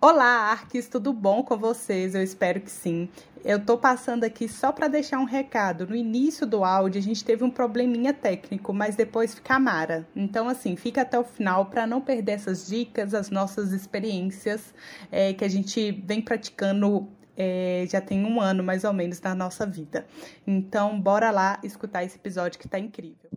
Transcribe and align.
Olá, 0.00 0.52
Arques, 0.52 0.86
tudo 0.86 1.12
bom 1.12 1.42
com 1.42 1.56
vocês? 1.56 2.14
Eu 2.14 2.22
espero 2.22 2.60
que 2.60 2.70
sim. 2.70 3.08
Eu 3.44 3.58
tô 3.58 3.76
passando 3.76 4.22
aqui 4.22 4.48
só 4.48 4.70
para 4.70 4.86
deixar 4.86 5.18
um 5.18 5.24
recado. 5.24 5.88
No 5.88 5.96
início 5.96 6.46
do 6.46 6.62
áudio 6.62 7.00
a 7.00 7.02
gente 7.02 7.24
teve 7.24 7.42
um 7.42 7.50
probleminha 7.50 8.14
técnico, 8.14 8.72
mas 8.72 8.94
depois 8.94 9.34
fica 9.34 9.58
mara. 9.58 10.06
Então, 10.14 10.48
assim, 10.48 10.76
fica 10.76 11.02
até 11.02 11.18
o 11.18 11.24
final 11.24 11.66
para 11.66 11.84
não 11.84 12.00
perder 12.00 12.32
essas 12.32 12.68
dicas, 12.68 13.12
as 13.12 13.28
nossas 13.28 13.72
experiências 13.72 14.72
é, 15.10 15.32
que 15.34 15.44
a 15.44 15.48
gente 15.48 15.90
vem 15.90 16.22
praticando 16.22 17.08
é, 17.40 17.86
já 17.88 18.00
tem 18.00 18.24
um 18.24 18.40
ano 18.40 18.64
mais 18.64 18.82
ou 18.82 18.92
menos 18.92 19.20
na 19.20 19.32
nossa 19.32 19.64
vida. 19.64 20.04
Então, 20.44 21.00
bora 21.00 21.30
lá 21.30 21.60
escutar 21.62 22.02
esse 22.02 22.16
episódio 22.16 22.58
que 22.58 22.66
está 22.66 22.80
incrível. 22.80 23.30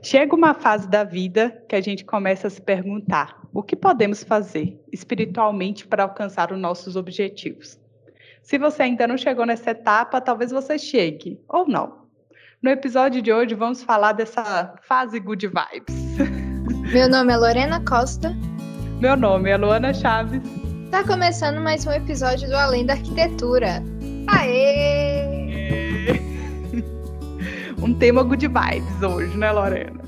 Chega 0.00 0.36
uma 0.36 0.54
fase 0.54 0.88
da 0.88 1.02
vida 1.02 1.60
que 1.68 1.74
a 1.74 1.80
gente 1.80 2.04
começa 2.04 2.46
a 2.46 2.50
se 2.50 2.62
perguntar: 2.62 3.42
o 3.52 3.60
que 3.60 3.74
podemos 3.74 4.22
fazer 4.22 4.80
espiritualmente 4.92 5.86
para 5.88 6.04
alcançar 6.04 6.52
os 6.52 6.58
nossos 6.58 6.94
objetivos? 6.94 7.78
Se 8.42 8.56
você 8.56 8.84
ainda 8.84 9.08
não 9.08 9.18
chegou 9.18 9.44
nessa 9.44 9.72
etapa, 9.72 10.20
talvez 10.20 10.52
você 10.52 10.78
chegue, 10.78 11.40
ou 11.48 11.66
não. 11.66 12.06
No 12.62 12.70
episódio 12.70 13.20
de 13.20 13.32
hoje, 13.32 13.54
vamos 13.54 13.82
falar 13.82 14.12
dessa 14.12 14.74
fase 14.82 15.18
good 15.18 15.46
vibes. 15.46 16.18
Meu 16.92 17.08
nome 17.08 17.32
é 17.32 17.36
Lorena 17.36 17.84
Costa. 17.84 18.34
Meu 19.00 19.16
nome 19.16 19.50
é 19.50 19.56
Luana 19.56 19.92
Chaves. 19.92 20.57
Tá 20.90 21.06
começando 21.06 21.60
mais 21.60 21.86
um 21.86 21.92
episódio 21.92 22.48
do 22.48 22.56
Além 22.56 22.86
da 22.86 22.94
Arquitetura. 22.94 23.82
Aê! 24.26 26.18
um 27.82 27.92
tema 27.92 28.22
good 28.22 28.48
vibes 28.48 29.02
hoje, 29.02 29.36
né, 29.36 29.52
Lorena? 29.52 30.02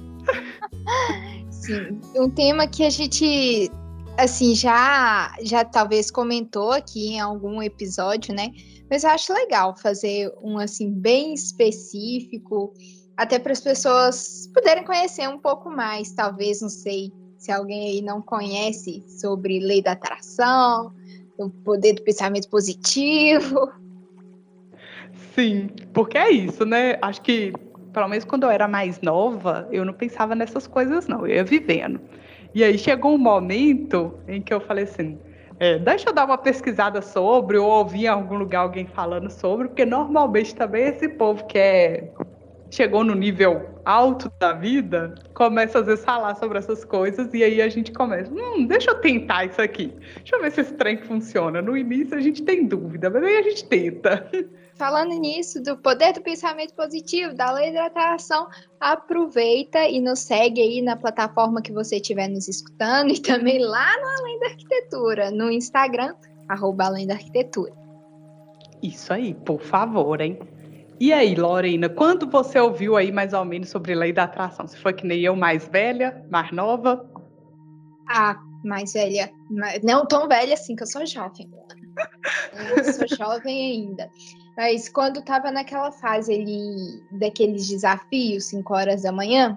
Sim, 1.50 2.00
um 2.16 2.30
tema 2.30 2.66
que 2.66 2.82
a 2.82 2.88
gente 2.88 3.70
assim 4.16 4.54
já 4.54 5.34
já 5.42 5.66
talvez 5.66 6.10
comentou 6.10 6.72
aqui 6.72 7.08
em 7.08 7.20
algum 7.20 7.62
episódio, 7.62 8.34
né? 8.34 8.48
Mas 8.90 9.04
eu 9.04 9.10
acho 9.10 9.34
legal 9.34 9.76
fazer 9.76 10.32
um 10.42 10.56
assim 10.56 10.90
bem 10.90 11.34
específico, 11.34 12.72
até 13.18 13.38
para 13.38 13.52
as 13.52 13.60
pessoas 13.60 14.48
poderem 14.54 14.84
conhecer 14.84 15.28
um 15.28 15.38
pouco 15.38 15.70
mais, 15.70 16.10
talvez, 16.12 16.62
não 16.62 16.70
sei, 16.70 17.12
se 17.40 17.50
alguém 17.50 17.88
aí 17.88 18.02
não 18.02 18.20
conhece 18.20 19.02
sobre 19.08 19.58
lei 19.60 19.80
da 19.80 19.92
atração, 19.92 20.92
o 21.38 21.48
poder 21.48 21.94
do 21.94 22.02
pensamento 22.02 22.46
positivo. 22.50 23.72
Sim, 25.34 25.70
porque 25.94 26.18
é 26.18 26.30
isso, 26.30 26.66
né? 26.66 26.98
Acho 27.00 27.22
que, 27.22 27.54
pelo 27.94 28.08
menos 28.08 28.26
quando 28.26 28.42
eu 28.42 28.50
era 28.50 28.68
mais 28.68 29.00
nova, 29.00 29.66
eu 29.72 29.86
não 29.86 29.94
pensava 29.94 30.34
nessas 30.34 30.66
coisas, 30.66 31.08
não. 31.08 31.26
Eu 31.26 31.36
ia 31.36 31.44
vivendo. 31.44 31.98
E 32.54 32.62
aí 32.62 32.76
chegou 32.76 33.14
um 33.14 33.18
momento 33.18 34.12
em 34.28 34.42
que 34.42 34.52
eu 34.52 34.60
falei 34.60 34.84
assim: 34.84 35.18
é, 35.58 35.78
deixa 35.78 36.10
eu 36.10 36.12
dar 36.12 36.26
uma 36.26 36.36
pesquisada 36.36 37.00
sobre, 37.00 37.56
ou 37.56 37.70
ouvir 37.70 38.04
em 38.04 38.08
algum 38.08 38.36
lugar 38.36 38.60
alguém 38.60 38.86
falando 38.86 39.30
sobre, 39.30 39.68
porque 39.68 39.86
normalmente 39.86 40.54
também 40.54 40.88
esse 40.88 41.08
povo 41.08 41.46
que 41.46 41.56
é 41.56 42.12
chegou 42.70 43.02
no 43.02 43.14
nível 43.14 43.80
alto 43.84 44.30
da 44.38 44.52
vida, 44.52 45.14
começa 45.34 45.80
às 45.80 45.86
vezes 45.86 46.04
a 46.04 46.06
falar 46.06 46.34
sobre 46.36 46.58
essas 46.58 46.84
coisas 46.84 47.32
e 47.34 47.42
aí 47.42 47.60
a 47.60 47.68
gente 47.68 47.92
começa, 47.92 48.32
hum, 48.32 48.66
deixa 48.66 48.92
eu 48.92 49.00
tentar 49.00 49.46
isso 49.46 49.60
aqui. 49.60 49.92
Deixa 50.16 50.36
eu 50.36 50.40
ver 50.40 50.52
se 50.52 50.60
esse 50.60 50.74
trem 50.74 50.96
funciona. 50.98 51.60
No 51.60 51.76
início 51.76 52.16
a 52.16 52.20
gente 52.20 52.42
tem 52.42 52.66
dúvida, 52.66 53.10
mas 53.10 53.22
aí 53.24 53.36
a 53.36 53.42
gente 53.42 53.64
tenta. 53.64 54.30
Falando 54.76 55.12
nisso, 55.12 55.62
do 55.62 55.76
poder 55.76 56.14
do 56.14 56.22
pensamento 56.22 56.72
positivo, 56.72 57.34
da 57.34 57.52
lei 57.52 57.70
da 57.70 57.86
atração, 57.86 58.48
aproveita 58.78 59.86
e 59.86 60.00
nos 60.00 60.20
segue 60.20 60.62
aí 60.62 60.80
na 60.80 60.96
plataforma 60.96 61.60
que 61.60 61.70
você 61.70 61.96
estiver 61.96 62.28
nos 62.28 62.48
escutando 62.48 63.10
e 63.10 63.20
também 63.20 63.58
lá 63.58 63.92
no 64.00 64.08
Além 64.20 64.40
da 64.40 64.46
Arquitetura, 64.46 65.30
no 65.30 65.50
Instagram, 65.50 66.14
arroba 66.48 66.84
Além 66.84 67.06
da 67.06 67.14
Arquitetura. 67.14 67.74
Isso 68.82 69.12
aí, 69.12 69.34
por 69.34 69.60
favor, 69.60 70.18
hein? 70.20 70.38
E 71.00 71.14
aí, 71.14 71.34
Lorena, 71.34 71.88
quando 71.88 72.28
você 72.28 72.60
ouviu 72.60 72.94
aí 72.94 73.10
mais 73.10 73.32
ou 73.32 73.42
menos 73.42 73.70
sobre 73.70 73.94
lei 73.94 74.12
da 74.12 74.24
atração? 74.24 74.68
Se 74.68 74.76
foi 74.76 74.92
que 74.92 75.06
nem 75.06 75.20
eu, 75.22 75.34
mais 75.34 75.66
velha, 75.66 76.22
mais 76.30 76.52
nova? 76.52 77.10
Ah, 78.06 78.36
mais 78.62 78.92
velha. 78.92 79.32
Não 79.82 80.04
tão 80.04 80.28
velha 80.28 80.52
assim, 80.52 80.76
que 80.76 80.82
eu 80.82 80.86
sou 80.86 81.06
jovem. 81.06 81.50
eu 82.76 82.92
sou 82.92 83.08
jovem 83.16 83.72
ainda. 83.72 84.10
Mas 84.58 84.90
quando 84.90 85.20
estava 85.20 85.50
naquela 85.50 85.90
fase 85.90 86.34
ali, 86.34 87.18
daqueles 87.18 87.66
desafios, 87.66 88.50
5 88.50 88.74
horas 88.74 89.02
da 89.02 89.10
manhã, 89.10 89.56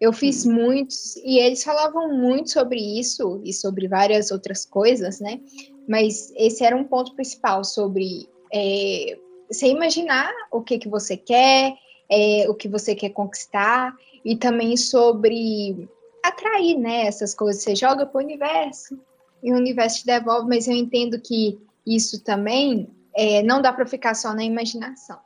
eu 0.00 0.12
fiz 0.12 0.46
muitos, 0.46 1.16
e 1.16 1.40
eles 1.40 1.64
falavam 1.64 2.16
muito 2.16 2.50
sobre 2.50 2.78
isso 2.78 3.40
e 3.44 3.52
sobre 3.52 3.88
várias 3.88 4.30
outras 4.30 4.64
coisas, 4.64 5.18
né? 5.18 5.40
Mas 5.88 6.32
esse 6.36 6.64
era 6.64 6.76
um 6.76 6.84
ponto 6.84 7.16
principal 7.16 7.64
sobre 7.64 8.28
é, 8.52 9.18
você 9.50 9.68
imaginar 9.68 10.32
o 10.50 10.62
que, 10.62 10.78
que 10.78 10.88
você 10.88 11.16
quer, 11.16 11.74
é, 12.10 12.46
o 12.48 12.54
que 12.54 12.68
você 12.68 12.94
quer 12.94 13.10
conquistar, 13.10 13.94
e 14.24 14.36
também 14.36 14.76
sobre 14.76 15.88
atrair 16.24 16.78
né, 16.78 17.06
essas 17.06 17.34
coisas. 17.34 17.62
Você 17.62 17.76
joga 17.76 18.06
para 18.06 18.20
o 18.20 18.24
universo 18.24 18.98
e 19.42 19.52
o 19.52 19.56
universo 19.56 19.98
te 19.98 20.06
devolve, 20.06 20.48
mas 20.48 20.66
eu 20.66 20.74
entendo 20.74 21.20
que 21.20 21.60
isso 21.86 22.22
também 22.24 22.88
é, 23.14 23.42
não 23.42 23.60
dá 23.60 23.72
para 23.72 23.86
ficar 23.86 24.14
só 24.14 24.32
na 24.32 24.42
imaginação, 24.42 25.18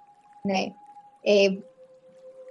né? 0.45 0.75
É, 1.25 1.57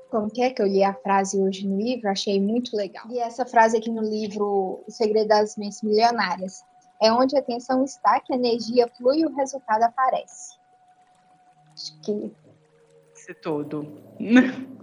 como 0.10 0.30
que 0.30 0.42
é 0.42 0.50
que 0.50 0.62
eu 0.62 0.68
li 0.68 0.84
a 0.84 0.94
frase 0.94 1.38
hoje 1.38 1.68
no 1.68 1.78
livro? 1.78 2.10
Achei 2.10 2.40
muito 2.40 2.76
legal. 2.76 3.06
E 3.10 3.20
essa 3.20 3.46
frase 3.46 3.78
aqui 3.78 3.90
no 3.90 4.02
livro 4.02 4.82
O 4.88 4.92
Segredo 4.92 5.28
das 5.28 5.58
Mentes 5.58 5.82
Milionárias. 5.82 6.64
É 7.02 7.12
onde 7.12 7.36
a 7.36 7.40
atenção 7.40 7.84
está 7.84 8.20
que 8.20 8.34
a 8.34 8.36
energia 8.36 8.88
flui 8.98 9.20
e 9.20 9.26
o 9.26 9.36
resultado 9.36 9.84
aparece. 9.84 10.57
Acho 11.78 12.02
que. 12.02 12.32
Isso 13.16 13.36
tudo. 13.42 13.88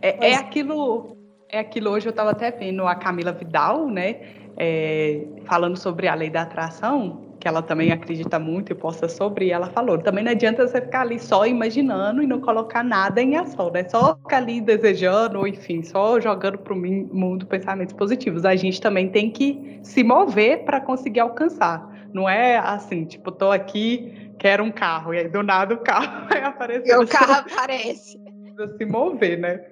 É, 0.00 0.30
é, 0.30 0.34
aquilo. 0.34 1.16
É 1.48 1.60
aquilo 1.60 1.90
hoje 1.90 2.06
eu 2.06 2.10
estava 2.10 2.30
até 2.30 2.50
vendo 2.50 2.86
a 2.86 2.94
Camila 2.94 3.32
Vidal, 3.32 3.88
né? 3.88 4.16
É, 4.56 5.24
falando 5.44 5.76
sobre 5.76 6.08
a 6.08 6.14
lei 6.14 6.30
da 6.30 6.42
atração, 6.42 7.28
que 7.38 7.46
ela 7.46 7.62
também 7.62 7.92
acredita 7.92 8.38
muito 8.38 8.72
e 8.72 8.74
posta 8.74 9.08
sobre, 9.08 9.50
ela 9.50 9.68
falou, 9.68 9.98
também 9.98 10.24
não 10.24 10.32
adianta 10.32 10.66
você 10.66 10.80
ficar 10.80 11.02
ali 11.02 11.20
só 11.20 11.46
imaginando 11.46 12.22
e 12.22 12.26
não 12.26 12.40
colocar 12.40 12.82
nada 12.82 13.22
em 13.22 13.36
ação, 13.36 13.70
né? 13.70 13.86
Só 13.88 14.16
ficar 14.16 14.38
ali 14.38 14.60
desejando, 14.60 15.46
enfim, 15.46 15.82
só 15.82 16.18
jogando 16.18 16.58
para 16.58 16.72
o 16.72 16.76
mundo 16.76 17.46
pensamentos 17.46 17.94
positivos. 17.94 18.44
A 18.44 18.56
gente 18.56 18.80
também 18.80 19.10
tem 19.10 19.30
que 19.30 19.78
se 19.82 20.02
mover 20.02 20.64
para 20.64 20.80
conseguir 20.80 21.20
alcançar. 21.20 21.88
Não 22.12 22.28
é 22.28 22.56
assim, 22.56 23.04
tipo, 23.04 23.30
tô 23.30 23.52
aqui 23.52 24.27
quero 24.38 24.64
um 24.64 24.72
carro, 24.72 25.12
e 25.12 25.18
aí 25.18 25.28
do 25.28 25.42
nada 25.42 25.74
o 25.74 25.78
carro 25.78 26.28
vai 26.28 26.42
aparecer. 26.42 26.88
E 26.88 26.96
o 26.96 27.06
carro 27.06 27.32
aparece. 27.46 28.18
Precisa 28.18 28.76
se 28.76 28.84
mover, 28.84 29.38
né? 29.38 29.64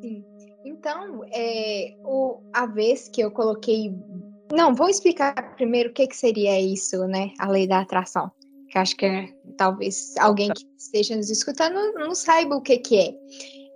Sim. 0.00 0.24
Então, 0.64 1.22
é, 1.32 1.94
o, 2.04 2.40
a 2.52 2.66
vez 2.66 3.08
que 3.08 3.20
eu 3.20 3.30
coloquei. 3.30 3.94
Não, 4.52 4.74
vou 4.74 4.88
explicar 4.88 5.34
primeiro 5.54 5.90
o 5.90 5.92
que, 5.92 6.06
que 6.06 6.16
seria 6.16 6.60
isso, 6.60 7.06
né? 7.06 7.30
A 7.38 7.48
lei 7.48 7.66
da 7.66 7.80
atração. 7.80 8.30
Que 8.68 8.78
acho 8.78 8.96
que 8.96 9.06
é, 9.06 9.28
talvez 9.56 10.14
alguém 10.18 10.50
que 10.52 10.64
esteja 10.78 11.16
nos 11.16 11.30
escutando 11.30 11.74
não, 11.74 11.92
não 11.94 12.14
saiba 12.14 12.56
o 12.56 12.62
que, 12.62 12.78
que 12.78 12.98
é. 12.98 13.14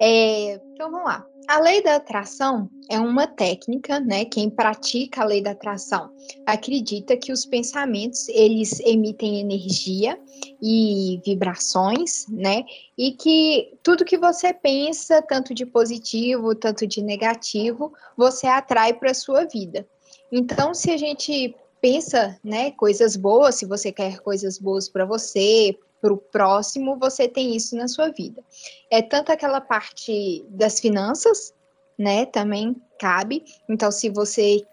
é. 0.00 0.60
Então, 0.72 0.90
vamos 0.90 1.06
lá. 1.06 1.26
A 1.46 1.60
lei 1.60 1.82
da 1.82 1.96
atração 1.96 2.70
é 2.90 2.98
uma 2.98 3.26
técnica, 3.26 4.00
né? 4.00 4.24
Quem 4.24 4.48
pratica 4.48 5.22
a 5.22 5.26
lei 5.26 5.42
da 5.42 5.50
atração 5.50 6.10
acredita 6.46 7.16
que 7.16 7.32
os 7.32 7.44
pensamentos 7.44 8.28
eles 8.30 8.80
emitem 8.80 9.40
energia 9.40 10.18
e 10.62 11.20
vibrações, 11.24 12.26
né? 12.28 12.64
E 12.96 13.12
que 13.12 13.74
tudo 13.82 14.04
que 14.06 14.16
você 14.16 14.54
pensa, 14.54 15.20
tanto 15.20 15.52
de 15.54 15.66
positivo, 15.66 16.54
tanto 16.54 16.86
de 16.86 17.02
negativo, 17.02 17.92
você 18.16 18.46
atrai 18.46 18.94
para 18.94 19.10
a 19.10 19.14
sua 19.14 19.44
vida. 19.44 19.86
Então, 20.32 20.72
se 20.72 20.90
a 20.90 20.96
gente 20.96 21.54
pensa, 21.80 22.38
né, 22.42 22.70
coisas 22.70 23.14
boas, 23.14 23.56
se 23.56 23.66
você 23.66 23.92
quer 23.92 24.18
coisas 24.20 24.58
boas 24.58 24.88
para 24.88 25.04
você, 25.04 25.76
para 26.04 26.12
o 26.12 26.18
próximo, 26.18 26.98
você 26.98 27.26
tem 27.26 27.56
isso 27.56 27.74
na 27.74 27.88
sua 27.88 28.10
vida. 28.10 28.44
É 28.90 29.00
tanto 29.00 29.32
aquela 29.32 29.58
parte 29.58 30.44
das 30.50 30.78
finanças, 30.78 31.54
né? 31.98 32.26
Também 32.26 32.76
cabe. 32.98 33.42
Então, 33.66 33.90
se 33.90 34.10
você 34.10 34.66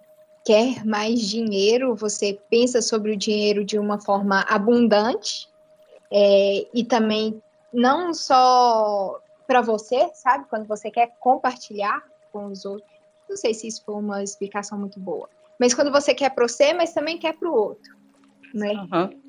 quer 0.43 0.85
mais 0.85 1.21
dinheiro, 1.21 1.95
você 1.95 2.37
pensa 2.49 2.81
sobre 2.81 3.13
o 3.13 3.17
dinheiro 3.17 3.63
de 3.63 3.79
uma 3.79 3.97
forma 4.01 4.41
abundante 4.41 5.47
é, 6.11 6.67
e 6.73 6.83
também 6.83 7.41
não 7.73 8.13
só 8.13 9.17
para 9.47 9.61
você, 9.61 10.11
sabe? 10.13 10.49
Quando 10.49 10.67
você 10.67 10.91
quer 10.91 11.15
compartilhar 11.17 12.03
com 12.33 12.47
os 12.47 12.65
outros. 12.65 12.91
Não 13.29 13.37
sei 13.37 13.53
se 13.53 13.67
isso 13.67 13.85
foi 13.85 13.95
uma 13.95 14.21
explicação 14.21 14.77
muito 14.77 14.99
boa. 14.99 15.29
Mas 15.57 15.73
quando 15.73 15.93
você 15.93 16.13
quer 16.13 16.31
para 16.31 16.45
você, 16.45 16.73
mas 16.73 16.93
também 16.93 17.17
quer 17.17 17.37
para 17.37 17.49
o 17.49 17.55
outro, 17.55 17.95
né? 18.53 18.73
Uhum. 18.73 19.20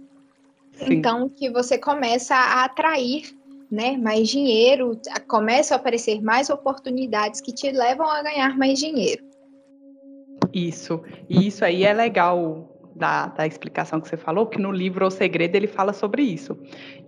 Então, 0.80 1.28
que 1.28 1.50
você 1.50 1.78
começa 1.78 2.34
a 2.34 2.64
atrair 2.64 3.34
né, 3.70 3.96
mais 3.96 4.28
dinheiro, 4.28 5.00
começam 5.28 5.76
a 5.76 5.80
aparecer 5.80 6.20
mais 6.20 6.50
oportunidades 6.50 7.40
que 7.40 7.52
te 7.52 7.70
levam 7.70 8.08
a 8.10 8.22
ganhar 8.22 8.56
mais 8.58 8.78
dinheiro. 8.78 9.24
Isso, 10.52 11.00
e 11.28 11.46
isso 11.46 11.64
aí 11.64 11.84
é 11.84 11.94
legal 11.94 12.71
da, 12.94 13.26
da 13.28 13.46
explicação 13.46 14.00
que 14.00 14.08
você 14.08 14.16
falou, 14.16 14.46
que 14.46 14.60
no 14.60 14.70
livro 14.70 15.06
O 15.06 15.10
Segredo 15.10 15.56
ele 15.56 15.66
fala 15.66 15.92
sobre 15.92 16.22
isso, 16.22 16.58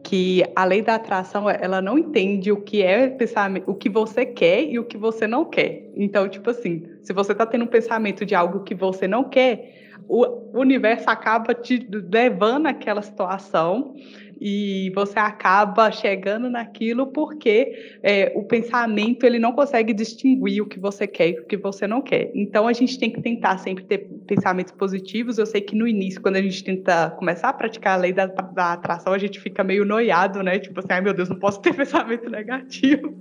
que 0.02 0.42
a 0.54 0.64
lei 0.64 0.82
da 0.82 0.94
atração 0.96 1.48
ela 1.48 1.80
não 1.80 1.98
entende 1.98 2.50
o 2.50 2.56
que 2.56 2.82
é 2.82 3.08
pensamento, 3.08 3.70
o 3.70 3.74
que 3.74 3.88
você 3.88 4.24
quer 4.24 4.64
e 4.64 4.78
o 4.78 4.84
que 4.84 4.96
você 4.96 5.26
não 5.26 5.44
quer. 5.44 5.90
Então, 5.96 6.28
tipo 6.28 6.50
assim, 6.50 6.86
se 7.02 7.12
você 7.12 7.32
está 7.32 7.46
tendo 7.46 7.64
um 7.64 7.68
pensamento 7.68 8.24
de 8.24 8.34
algo 8.34 8.60
que 8.64 8.74
você 8.74 9.06
não 9.06 9.24
quer, 9.24 9.82
o 10.08 10.58
universo 10.58 11.08
acaba 11.08 11.54
te 11.54 11.86
levando 11.90 12.66
àquela 12.66 13.00
situação 13.00 13.94
e 14.46 14.92
você 14.94 15.18
acaba 15.18 15.90
chegando 15.90 16.50
naquilo 16.50 17.06
porque 17.06 17.96
é, 18.02 18.30
o 18.36 18.44
pensamento 18.44 19.24
ele 19.24 19.38
não 19.38 19.52
consegue 19.52 19.94
distinguir 19.94 20.60
o 20.60 20.66
que 20.66 20.78
você 20.78 21.06
quer 21.06 21.30
e 21.30 21.40
o 21.40 21.46
que 21.46 21.56
você 21.56 21.86
não 21.86 22.02
quer. 22.02 22.30
Então 22.34 22.68
a 22.68 22.74
gente 22.74 22.98
tem 22.98 23.10
que 23.10 23.22
tentar 23.22 23.56
sempre 23.56 23.84
ter 23.84 24.00
pensamentos 24.26 24.74
positivos. 24.74 25.38
Eu 25.38 25.46
sei 25.46 25.62
que 25.62 25.74
no 25.74 25.88
início, 25.88 26.20
quando 26.20 26.36
a 26.36 26.42
gente 26.42 26.62
tenta 26.62 27.08
começar 27.12 27.48
a 27.48 27.52
praticar 27.54 27.94
a 27.94 28.02
lei 28.02 28.12
da, 28.12 28.26
da 28.26 28.74
atração, 28.74 29.14
a 29.14 29.18
gente 29.18 29.40
fica 29.40 29.64
meio 29.64 29.82
noiado, 29.82 30.42
né? 30.42 30.58
Tipo 30.58 30.80
assim, 30.80 30.88
ai 30.90 31.00
meu 31.00 31.14
Deus, 31.14 31.30
não 31.30 31.38
posso 31.38 31.62
ter 31.62 31.72
pensamento 31.74 32.28
negativo. 32.28 33.14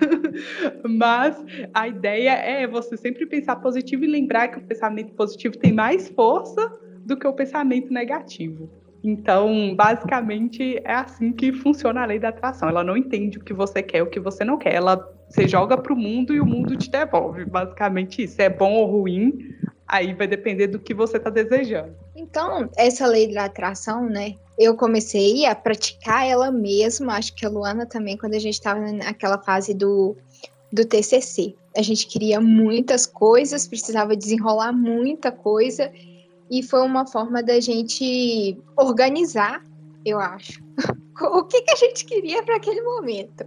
Mas 0.88 1.44
a 1.74 1.88
ideia 1.88 2.30
é 2.30 2.66
você 2.66 2.96
sempre 2.96 3.26
pensar 3.26 3.56
positivo 3.56 4.02
e 4.04 4.06
lembrar 4.06 4.48
que 4.48 4.56
o 4.56 4.62
pensamento 4.62 5.12
positivo 5.12 5.58
tem 5.58 5.74
mais 5.74 6.08
força 6.08 6.72
do 7.04 7.18
que 7.18 7.26
o 7.26 7.34
pensamento 7.34 7.92
negativo. 7.92 8.79
Então, 9.02 9.74
basicamente, 9.74 10.80
é 10.84 10.94
assim 10.94 11.32
que 11.32 11.52
funciona 11.52 12.02
a 12.02 12.06
lei 12.06 12.18
da 12.18 12.28
atração. 12.28 12.68
Ela 12.68 12.84
não 12.84 12.96
entende 12.96 13.38
o 13.38 13.44
que 13.44 13.54
você 13.54 13.82
quer, 13.82 14.02
o 14.02 14.10
que 14.10 14.20
você 14.20 14.44
não 14.44 14.58
quer. 14.58 14.74
Ela 14.74 14.96
você 15.30 15.46
joga 15.46 15.78
para 15.78 15.92
o 15.92 15.96
mundo 15.96 16.34
e 16.34 16.40
o 16.40 16.46
mundo 16.46 16.76
te 16.76 16.90
devolve. 16.90 17.44
Basicamente 17.44 18.24
isso. 18.24 18.42
É 18.42 18.48
bom 18.48 18.72
ou 18.72 18.86
ruim, 18.86 19.54
aí 19.86 20.12
vai 20.12 20.26
depender 20.26 20.66
do 20.66 20.78
que 20.78 20.92
você 20.92 21.18
está 21.18 21.30
desejando. 21.30 21.94
Então, 22.16 22.68
essa 22.76 23.06
lei 23.06 23.32
da 23.32 23.44
atração, 23.44 24.08
né? 24.08 24.34
Eu 24.58 24.76
comecei 24.76 25.46
a 25.46 25.54
praticar 25.54 26.26
ela 26.26 26.50
mesma, 26.50 27.14
acho 27.14 27.34
que 27.34 27.46
a 27.46 27.48
Luana 27.48 27.86
também, 27.86 28.16
quando 28.16 28.34
a 28.34 28.38
gente 28.38 28.54
estava 28.54 28.80
naquela 28.92 29.38
fase 29.38 29.72
do, 29.72 30.16
do 30.72 30.84
TCC. 30.84 31.54
A 31.76 31.82
gente 31.82 32.08
queria 32.08 32.40
muitas 32.40 33.06
coisas, 33.06 33.68
precisava 33.68 34.16
desenrolar 34.16 34.72
muita 34.72 35.30
coisa, 35.30 35.92
e 36.50 36.62
foi 36.62 36.80
uma 36.80 37.06
forma 37.06 37.42
da 37.42 37.60
gente 37.60 38.58
organizar, 38.76 39.64
eu 40.04 40.18
acho, 40.18 40.60
o 41.20 41.44
que, 41.44 41.62
que 41.62 41.70
a 41.70 41.76
gente 41.76 42.04
queria 42.04 42.42
para 42.42 42.56
aquele 42.56 42.82
momento. 42.82 43.46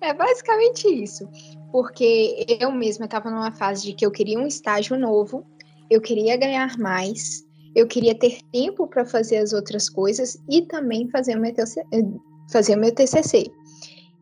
É 0.00 0.12
basicamente 0.12 0.86
isso. 0.86 1.26
Porque 1.72 2.46
eu 2.60 2.70
mesma 2.70 3.06
estava 3.06 3.30
numa 3.30 3.52
fase 3.52 3.86
de 3.86 3.94
que 3.94 4.04
eu 4.04 4.10
queria 4.10 4.38
um 4.38 4.46
estágio 4.46 4.98
novo, 4.98 5.44
eu 5.90 6.00
queria 6.00 6.36
ganhar 6.36 6.78
mais, 6.78 7.46
eu 7.74 7.86
queria 7.86 8.14
ter 8.14 8.40
tempo 8.52 8.86
para 8.86 9.04
fazer 9.04 9.38
as 9.38 9.52
outras 9.52 9.88
coisas 9.88 10.36
e 10.48 10.62
também 10.62 11.08
fazer 11.08 11.36
o 11.36 11.40
meu. 11.40 11.54
Fazer 12.50 12.76
o 12.76 12.78
meu 12.78 12.94
TCC. 12.94 13.50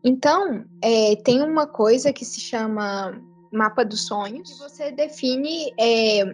Então, 0.03 0.65
é, 0.81 1.15
tem 1.17 1.41
uma 1.41 1.67
coisa 1.67 2.13
que 2.13 2.25
se 2.25 2.39
chama 2.39 3.19
mapa 3.51 3.83
dos 3.83 4.07
sonhos, 4.07 4.51
que 4.51 4.59
você 4.59 4.91
define 4.91 5.71
é, 5.79 6.25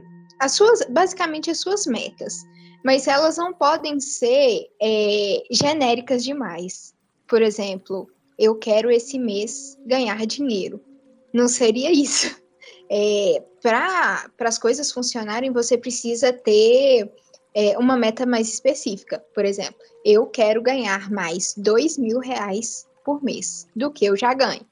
as 0.42 0.54
suas, 0.54 0.82
basicamente 0.90 1.52
as 1.52 1.60
suas 1.60 1.86
metas, 1.86 2.44
mas 2.84 3.08
elas 3.08 3.38
não 3.38 3.54
podem 3.54 4.00
ser 4.00 4.68
é, 4.82 5.44
genéricas 5.52 6.24
demais. 6.24 6.96
Por 7.28 7.44
exemplo, 7.44 8.10
eu 8.40 8.56
quero 8.56 8.90
esse 8.90 9.20
mês 9.20 9.78
ganhar 9.86 10.26
dinheiro. 10.26 10.82
Não 11.32 11.48
seria 11.48 11.92
isso. 11.92 12.36
É, 12.90 13.44
Para 13.62 14.32
as 14.40 14.58
coisas 14.58 14.92
funcionarem, 14.92 15.52
você 15.52 15.78
precisa 15.78 16.34
ter 16.34 17.10
é, 17.54 17.78
uma 17.78 17.96
meta 17.96 18.26
mais 18.26 18.52
específica. 18.52 19.24
Por 19.36 19.46
exemplo, 19.46 19.80
eu 20.04 20.26
quero 20.26 20.62
ganhar 20.62 21.12
mais 21.12 21.54
dois 21.56 22.00
mil 22.00 22.20
reais 22.20 22.88
por 23.06 23.24
mês 23.24 23.68
do 23.76 23.92
que 23.92 24.06
eu 24.06 24.18
já 24.18 24.34
ganho 24.34 24.66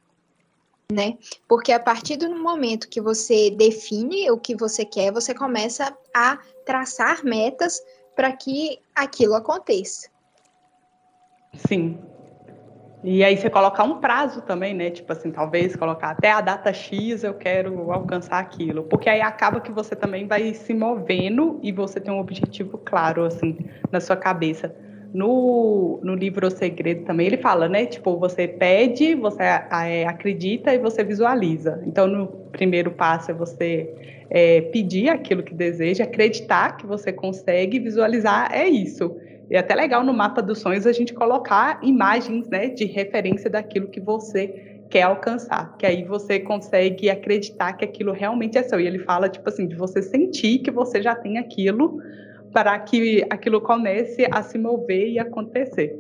né? 0.91 1.18
Porque 1.47 1.71
a 1.71 1.80
partir 1.80 2.18
do 2.18 2.30
momento 2.36 2.89
que 2.89 3.00
você 3.00 3.51
define 3.51 4.30
o 4.31 4.38
que 4.38 4.56
você 4.56 4.83
quer, 4.83 5.12
você 5.12 5.33
começa 5.33 5.95
a 6.13 6.39
traçar 6.65 7.24
metas 7.24 7.83
para 8.15 8.31
que 8.31 8.80
aquilo 8.95 9.36
aconteça. 9.36 10.09
Sim. 11.53 12.00
E 13.01 13.24
aí 13.24 13.38
você 13.38 13.50
colocar 13.50 13.83
um 13.83 14.00
prazo 14.00 14.41
também, 14.41 14.74
né? 14.74 14.89
Tipo 14.89 15.13
assim, 15.13 15.31
talvez 15.31 15.75
colocar 15.75 16.09
até 16.09 16.31
a 16.31 16.41
data 16.41 16.74
X 16.74 17.24
eu 17.24 17.33
quero 17.33 17.91
alcançar 17.91 18.39
aquilo. 18.39 18.83
Porque 18.83 19.09
aí 19.09 19.21
acaba 19.21 19.62
que 19.62 19.71
você 19.71 19.95
também 19.95 20.27
vai 20.27 20.53
se 20.53 20.74
movendo 20.74 21.59
e 21.63 21.71
você 21.71 22.00
tem 22.00 22.13
um 22.13 22.19
objetivo 22.19 22.77
claro, 22.77 23.24
assim, 23.24 23.57
na 23.89 24.01
sua 24.01 24.18
cabeça. 24.18 24.75
No, 25.13 26.00
no 26.03 26.13
livro 26.13 26.47
O 26.47 26.51
Segredo 26.51 27.03
também 27.03 27.27
ele 27.27 27.38
fala, 27.38 27.67
né? 27.67 27.85
Tipo, 27.85 28.17
você 28.17 28.47
pede, 28.47 29.15
você 29.15 29.41
é, 29.41 30.06
acredita 30.07 30.73
e 30.73 30.77
você 30.77 31.03
visualiza. 31.03 31.81
Então, 31.85 32.07
no 32.07 32.27
primeiro 32.51 32.91
passo 32.91 33.31
é 33.31 33.33
você 33.33 33.91
é, 34.29 34.61
pedir 34.61 35.09
aquilo 35.09 35.41
que 35.41 35.53
deseja, 35.53 36.03
acreditar 36.03 36.77
que 36.77 36.85
você 36.85 37.11
consegue, 37.11 37.79
visualizar 37.79 38.51
é 38.53 38.67
isso. 38.67 39.15
E 39.50 39.56
é 39.56 39.59
até 39.59 39.73
legal 39.73 40.03
no 40.03 40.13
mapa 40.13 40.41
dos 40.41 40.59
sonhos 40.59 40.85
a 40.85 40.91
gente 40.91 41.13
colocar 41.13 41.79
imagens, 41.81 42.47
né, 42.47 42.67
de 42.69 42.85
referência 42.85 43.50
daquilo 43.50 43.88
que 43.88 44.00
você 44.00 44.77
quer 44.89 45.03
alcançar, 45.03 45.75
que 45.77 45.85
aí 45.85 46.03
você 46.03 46.39
consegue 46.39 47.09
acreditar 47.09 47.73
que 47.73 47.85
aquilo 47.85 48.12
realmente 48.12 48.57
é 48.57 48.63
seu. 48.63 48.79
E 48.79 48.88
ele 48.88 49.00
fala, 49.00 49.29
tipo 49.29 49.47
assim, 49.47 49.67
de 49.67 49.75
você 49.75 50.01
sentir 50.01 50.59
que 50.59 50.71
você 50.71 51.01
já 51.01 51.15
tem 51.15 51.38
aquilo 51.38 52.00
para 52.51 52.78
que 52.80 53.25
aquilo 53.30 53.62
comece 53.62 54.28
a 54.31 54.42
se 54.42 54.57
mover 54.57 55.10
e 55.10 55.19
acontecer. 55.19 55.98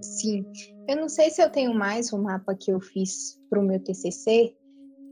Sim. 0.00 0.44
Eu 0.88 0.96
não 0.96 1.08
sei 1.08 1.30
se 1.30 1.42
eu 1.42 1.50
tenho 1.50 1.74
mais 1.74 2.12
um 2.12 2.22
mapa 2.22 2.54
que 2.54 2.70
eu 2.70 2.80
fiz 2.80 3.40
para 3.48 3.58
o 3.58 3.62
meu 3.62 3.80
TCC, 3.80 4.54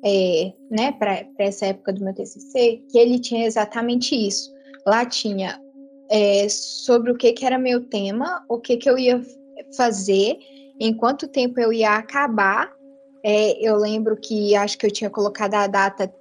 é, 0.05 0.53
né, 0.71 0.93
para 0.93 1.27
essa 1.39 1.67
época 1.67 1.93
do 1.93 2.05
meu 2.05 2.15
TCC, 2.15 2.83
que 2.91 2.99
ele 2.99 3.19
tinha 3.19 3.47
exatamente 3.47 4.15
isso. 4.15 4.53
Lá 4.87 5.07
tinha 5.07 5.61
é, 6.11 6.47
sobre 6.49 7.11
o 7.11 7.17
que, 7.17 7.33
que 7.33 7.47
era 7.47 7.59
meu 7.59 7.89
tema, 7.89 8.45
o 8.49 8.59
que, 8.59 8.77
que 8.77 8.91
eu 8.91 8.99
ia 8.99 9.23
fazer, 9.77 10.39
em 10.79 10.93
quanto 10.93 11.29
tempo 11.29 11.59
eu 11.59 11.73
ia 11.73 11.97
acabar. 11.97 12.71
É, 13.25 13.53
eu 13.67 13.77
lembro 13.77 14.17
que 14.17 14.55
acho 14.55 14.77
que 14.77 14.85
eu 14.85 14.91
tinha 14.91 15.09
colocado 15.09 15.55
a 15.55 15.67
data 15.67 16.13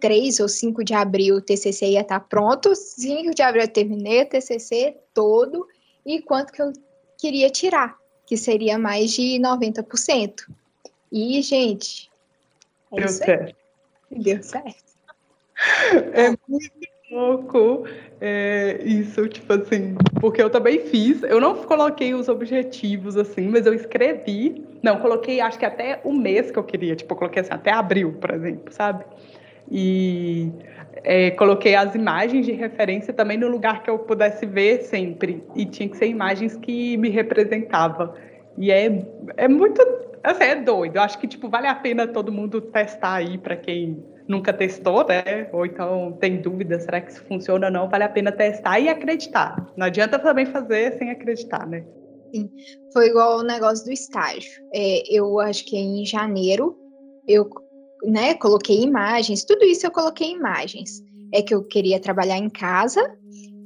3 0.00 0.40
ou 0.40 0.48
5 0.48 0.84
de 0.84 0.94
abril 0.94 1.36
o 1.36 1.40
TCC 1.40 1.86
ia 1.86 2.00
estar 2.00 2.20
pronto, 2.20 2.74
5 2.74 3.34
de 3.34 3.42
abril 3.42 3.62
eu 3.62 3.68
terminei 3.68 4.22
o 4.22 4.26
TCC 4.26 4.96
todo 5.14 5.66
e 6.04 6.20
quanto 6.22 6.52
que 6.52 6.62
eu 6.62 6.72
queria 7.18 7.50
tirar, 7.50 7.96
que 8.26 8.36
seria 8.36 8.78
mais 8.78 9.12
de 9.12 9.38
90%. 9.40 10.46
E, 11.10 11.40
gente, 11.42 12.10
é 12.92 12.96
Deu 12.96 13.08
certo. 13.08 13.56
Deu 14.10 14.42
certo. 14.42 14.86
É 16.12 16.36
muito 16.48 16.70
louco 17.10 17.84
é, 18.20 18.80
isso, 18.84 19.26
tipo 19.28 19.52
assim, 19.52 19.94
porque 20.20 20.42
eu 20.42 20.50
também 20.50 20.80
fiz, 20.80 21.22
eu 21.22 21.40
não 21.40 21.54
coloquei 21.64 22.14
os 22.14 22.28
objetivos 22.28 23.16
assim, 23.16 23.48
mas 23.48 23.64
eu 23.64 23.72
escrevi, 23.72 24.64
não, 24.82 24.98
coloquei 24.98 25.40
acho 25.40 25.58
que 25.58 25.64
até 25.64 26.00
o 26.04 26.12
mês 26.12 26.50
que 26.50 26.58
eu 26.58 26.64
queria, 26.64 26.96
tipo, 26.96 27.14
eu 27.14 27.18
coloquei 27.18 27.42
assim, 27.42 27.52
até 27.52 27.70
abril, 27.70 28.12
por 28.20 28.30
exemplo, 28.32 28.72
sabe? 28.72 29.04
E 29.70 30.50
é, 31.02 31.30
coloquei 31.32 31.74
as 31.74 31.94
imagens 31.94 32.46
de 32.46 32.52
referência 32.52 33.12
também 33.12 33.36
no 33.36 33.48
lugar 33.48 33.82
que 33.82 33.90
eu 33.90 33.98
pudesse 33.98 34.46
ver 34.46 34.82
sempre. 34.82 35.42
E 35.54 35.66
tinha 35.66 35.88
que 35.88 35.96
ser 35.96 36.06
imagens 36.06 36.56
que 36.56 36.96
me 36.96 37.08
representavam 37.08 38.12
e 38.58 38.70
é, 38.70 39.06
é 39.36 39.48
muito 39.48 39.82
assim, 40.22 40.44
é 40.44 40.56
doido. 40.56 40.96
Eu 40.96 41.02
acho 41.02 41.18
que 41.18 41.28
tipo 41.28 41.48
vale 41.48 41.66
a 41.66 41.74
pena 41.74 42.06
todo 42.06 42.32
mundo 42.32 42.60
testar 42.60 43.16
aí 43.16 43.38
para 43.38 43.56
quem 43.56 44.02
nunca 44.26 44.52
testou 44.52 45.06
né? 45.06 45.48
Ou 45.52 45.66
então 45.66 46.16
tem 46.20 46.40
dúvida 46.40 46.80
será 46.80 47.00
que 47.00 47.12
isso 47.12 47.22
funciona 47.24 47.66
ou 47.66 47.72
não? 47.72 47.88
Vale 47.88 48.04
a 48.04 48.08
pena 48.08 48.32
testar 48.32 48.80
e 48.80 48.88
acreditar. 48.88 49.72
Não 49.76 49.86
adianta 49.86 50.18
também 50.18 50.46
fazer 50.46 50.96
sem 50.98 51.10
acreditar 51.10 51.66
né? 51.66 51.84
Sim, 52.34 52.50
foi 52.92 53.08
igual 53.08 53.38
o 53.38 53.42
negócio 53.42 53.84
do 53.84 53.92
estágio. 53.92 54.50
É, 54.74 55.02
eu 55.14 55.38
acho 55.38 55.64
que 55.64 55.76
em 55.76 56.04
janeiro 56.04 56.76
eu 57.28 57.48
né, 58.04 58.34
coloquei 58.34 58.82
imagens, 58.82 59.44
tudo 59.44 59.64
isso 59.64 59.86
eu 59.86 59.90
coloquei 59.90 60.32
imagens. 60.32 61.02
É 61.32 61.42
que 61.42 61.54
eu 61.54 61.62
queria 61.62 61.98
trabalhar 62.00 62.38
em 62.38 62.48
casa, 62.48 63.02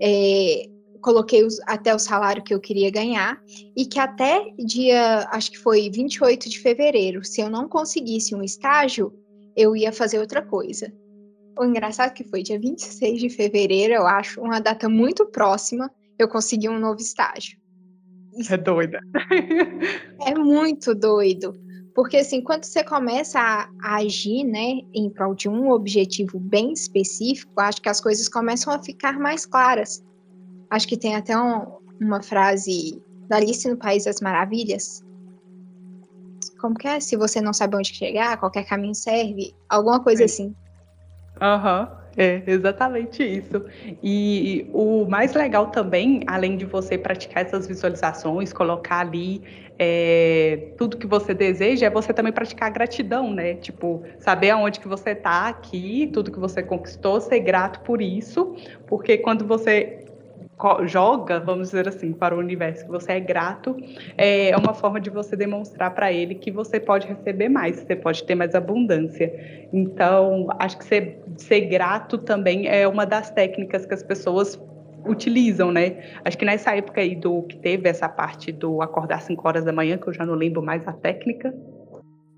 é, 0.01 0.67
coloquei 1.01 1.45
os, 1.45 1.59
até 1.67 1.95
o 1.95 1.99
salário 1.99 2.43
que 2.43 2.55
eu 2.55 2.61
queria 2.61 2.91
ganhar, 2.91 3.41
e 3.77 3.85
que 3.85 3.99
até 3.99 4.45
dia, 4.59 5.29
acho 5.31 5.51
que 5.51 5.59
foi 5.59 5.91
28 5.91 6.49
de 6.49 6.59
fevereiro, 6.59 7.25
se 7.25 7.41
eu 7.41 7.51
não 7.51 7.69
conseguisse 7.69 8.35
um 8.35 8.43
estágio, 8.43 9.13
eu 9.57 9.77
ia 9.77 9.93
fazer 9.93 10.19
outra 10.19 10.43
coisa. 10.43 10.93
O 11.59 11.65
engraçado 11.65 12.15
que 12.15 12.25
foi 12.25 12.43
dia 12.43 12.59
26 12.59 13.21
de 13.21 13.29
fevereiro, 13.29 13.95
eu 13.95 14.07
acho, 14.07 14.41
uma 14.41 14.61
data 14.61 14.89
muito 14.89 15.27
próxima, 15.27 15.91
eu 16.19 16.29
consegui 16.29 16.69
um 16.69 16.79
novo 16.79 17.01
estágio. 17.01 17.59
É 18.49 18.57
doida. 18.57 19.01
é 20.27 20.35
muito 20.35 20.95
doido. 20.95 21.53
Porque, 22.01 22.17
assim, 22.17 22.41
quando 22.41 22.65
você 22.65 22.83
começa 22.83 23.39
a, 23.39 23.69
a, 23.83 23.97
agir, 23.97 24.43
né, 24.43 24.81
em 24.95 25.11
prol 25.11 25.35
de 25.35 25.51
um 25.51 25.71
objetivo 25.71 26.41
bem 26.41 26.73
específico, 26.73 27.53
acho 27.61 27.83
que 27.83 27.91
as 27.91 28.01
coisas 28.01 28.27
começam 28.27 28.73
a 28.73 28.83
ficar 28.83 29.19
mais 29.19 29.45
claras. 29.45 30.03
Acho 30.71 30.89
que 30.89 30.97
tem 30.97 31.15
até 31.15 31.39
um, 31.39 31.67
uma 32.01 32.23
frase 32.23 33.03
da 33.29 33.37
Alice 33.37 33.69
no 33.69 33.77
País 33.77 34.07
das 34.07 34.23
Maravilhas. 34.23 35.05
Como 36.59 36.75
que 36.75 36.89
é? 36.89 37.01
Se 37.01 37.19
você 37.19 37.39
não 37.39 37.53
sabe 37.53 37.77
onde 37.77 37.93
chegar, 37.93 38.39
qualquer 38.39 38.65
caminho 38.65 38.95
serve. 38.95 39.55
Alguma 39.69 40.03
coisa 40.03 40.25
assim. 40.25 40.57
Aham. 41.39 41.83
Uhum. 41.83 42.00
É, 42.17 42.43
exatamente 42.47 43.23
isso. 43.23 43.65
E 44.03 44.69
o 44.73 45.07
mais 45.09 45.33
legal 45.33 45.69
também, 45.69 46.23
além 46.27 46.57
de 46.57 46.65
você 46.65 46.99
praticar 46.99 47.45
essas 47.45 47.67
visualizações, 47.67 48.53
colocar 48.53 49.01
ali 49.01 49.43
é, 49.79 50.73
tudo 50.77 50.99
que 50.99 51.07
você 51.07 51.33
deseja, 51.33 51.87
é 51.87 51.91
você 51.91 52.13
também 52.13 52.33
praticar 52.33 52.71
gratidão, 52.71 53.33
né? 53.33 53.55
Tipo, 53.55 54.03
saber 54.19 54.51
aonde 54.51 54.81
que 54.81 54.89
você 54.89 55.11
está 55.11 55.49
aqui, 55.49 56.11
tudo 56.13 56.33
que 56.33 56.39
você 56.39 56.63
conquistou, 56.63 57.21
ser 57.21 57.41
grato 57.41 57.81
por 57.81 58.03
isso, 58.03 58.57
porque 58.87 59.17
quando 59.17 59.47
você 59.47 60.05
joga, 60.85 61.41
vamos 61.41 61.69
dizer 61.69 61.89
assim, 61.89 62.13
para 62.13 62.35
o 62.35 62.39
universo 62.39 62.85
que 62.85 62.91
você 62.91 63.13
é 63.13 63.21
grato, 63.21 63.77
é 64.17 64.57
uma 64.57 64.75
forma 64.75 65.01
de 65.01 65.11
você 65.11 65.37
demonstrar 65.37 65.95
para 65.95 66.13
ele 66.13 66.35
que 66.35 66.51
você 66.51 66.79
pode 66.79 67.07
receber 67.07 67.49
mais, 67.49 67.81
você 67.81 67.97
pode 67.97 68.25
ter 68.25 68.35
mais 68.35 68.55
abundância. 68.55 69.33
Então, 69.73 70.49
acho 70.59 70.79
que 70.79 70.85
ser, 70.85 71.23
ser 71.37 71.63
grato 71.63 72.19
também 72.19 72.69
é 72.69 72.87
uma 72.87 73.05
das 73.05 73.31
técnicas 73.31 73.87
que 73.87 73.95
as 73.95 74.03
pessoas 74.03 74.61
utilizam, 75.07 75.73
né? 75.73 75.97
Acho 76.25 76.37
que 76.37 76.45
nessa 76.45 76.77
época 76.77 77.01
aí 77.01 77.17
do 77.17 77.43
que 77.45 77.57
teve 77.57 77.89
essa 77.89 78.09
parte 78.09 78.53
do 78.53 78.83
acordar 78.83 79.23
5 79.23 79.47
horas 79.49 79.65
da 79.65 79.73
manhã, 79.73 79.97
que 79.97 80.09
eu 80.09 80.13
já 80.13 80.27
não 80.27 80.35
lembro 80.35 80.63
mais 80.63 80.87
a 80.87 80.93
técnica. 80.93 81.55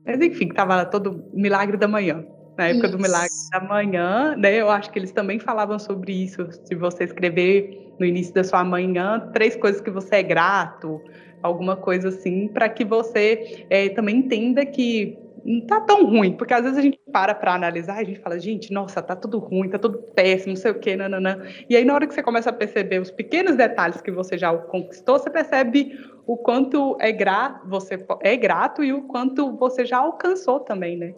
Mas 0.05 0.21
enfim, 0.21 0.49
tava 0.49 0.85
todo 0.85 1.25
milagre 1.33 1.77
da 1.77 1.89
manhã 1.89 2.25
na 2.63 2.69
época 2.69 2.87
isso. 2.87 2.97
do 2.97 3.03
Milagre 3.03 3.31
da 3.51 3.61
Manhã, 3.61 4.37
né? 4.37 4.55
Eu 4.55 4.71
acho 4.71 4.91
que 4.91 4.99
eles 4.99 5.11
também 5.11 5.39
falavam 5.39 5.79
sobre 5.79 6.13
isso. 6.13 6.49
Se 6.65 6.75
você 6.75 7.05
escrever 7.05 7.93
no 7.99 8.07
início 8.07 8.33
da 8.33 8.45
sua 8.45 8.65
manhã 8.65 9.31
três 9.33 9.57
coisas 9.57 9.81
que 9.81 9.91
você 9.91 10.17
é 10.17 10.23
grato, 10.23 11.01
alguma 11.43 11.77
coisa 11.77 12.09
assim, 12.09 12.49
para 12.49 12.69
que 12.69 12.85
você 12.85 13.67
é, 13.69 13.89
também 13.89 14.17
entenda 14.17 14.65
que 14.65 15.19
não 15.45 15.61
tá 15.67 15.81
tão 15.81 16.07
ruim, 16.07 16.37
porque 16.37 16.55
às 16.55 16.63
vezes 16.63 16.79
a 16.79 16.83
gente 16.83 17.01
para 17.13 17.35
para 17.35 17.53
analisar 17.53 17.97
e 17.99 18.03
a 18.03 18.05
gente 18.05 18.21
fala, 18.21 18.39
gente, 18.39 18.73
nossa, 18.73 19.03
tá 19.03 19.17
tudo 19.17 19.41
ruim, 19.41 19.69
tá 19.69 19.77
tudo 19.77 19.99
péssimo, 20.15 20.55
não 20.55 20.61
sei 20.61 20.71
o 20.71 20.79
quê, 20.79 20.95
nananã. 20.95 21.43
E 21.69 21.77
aí 21.77 21.85
na 21.85 21.95
hora 21.95 22.07
que 22.07 22.15
você 22.15 22.23
começa 22.23 22.51
a 22.51 22.53
perceber 22.53 23.01
os 23.01 23.11
pequenos 23.11 23.57
detalhes 23.57 24.01
que 24.01 24.13
você 24.13 24.39
já 24.39 24.57
conquistou, 24.57 25.19
você 25.19 25.29
percebe 25.29 25.99
o 26.27 26.37
quanto 26.37 26.97
é 27.01 27.11
grato, 27.11 27.69
você 27.69 27.99
é 28.21 28.37
grato 28.37 28.85
e 28.85 28.93
o 28.93 29.03
quanto 29.03 29.57
você 29.57 29.85
já 29.85 29.99
alcançou 29.99 30.61
também, 30.61 30.97
né? 30.97 31.13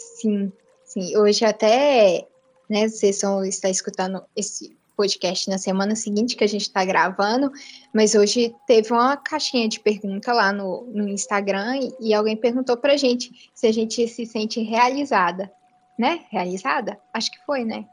Sim, 0.00 0.52
sim. 0.84 1.16
Hoje 1.16 1.44
até, 1.44 2.26
né, 2.68 2.88
vocês 2.88 3.20
vão 3.20 3.44
estar 3.44 3.68
escutando 3.68 4.22
esse 4.34 4.76
podcast 4.96 5.48
na 5.48 5.56
semana 5.56 5.96
seguinte 5.96 6.36
que 6.36 6.44
a 6.44 6.46
gente 6.46 6.62
está 6.62 6.84
gravando, 6.84 7.50
mas 7.94 8.14
hoje 8.14 8.54
teve 8.66 8.92
uma 8.92 9.16
caixinha 9.16 9.68
de 9.68 9.80
pergunta 9.80 10.32
lá 10.32 10.52
no, 10.52 10.82
no 10.92 11.08
Instagram 11.08 11.78
e, 11.78 12.08
e 12.08 12.14
alguém 12.14 12.36
perguntou 12.36 12.76
pra 12.76 12.96
gente 12.96 13.50
se 13.54 13.66
a 13.66 13.72
gente 13.72 14.06
se 14.08 14.26
sente 14.26 14.60
realizada, 14.60 15.50
né? 15.98 16.24
Realizada? 16.30 17.00
Acho 17.14 17.30
que 17.30 17.44
foi, 17.46 17.64
né? 17.64 17.86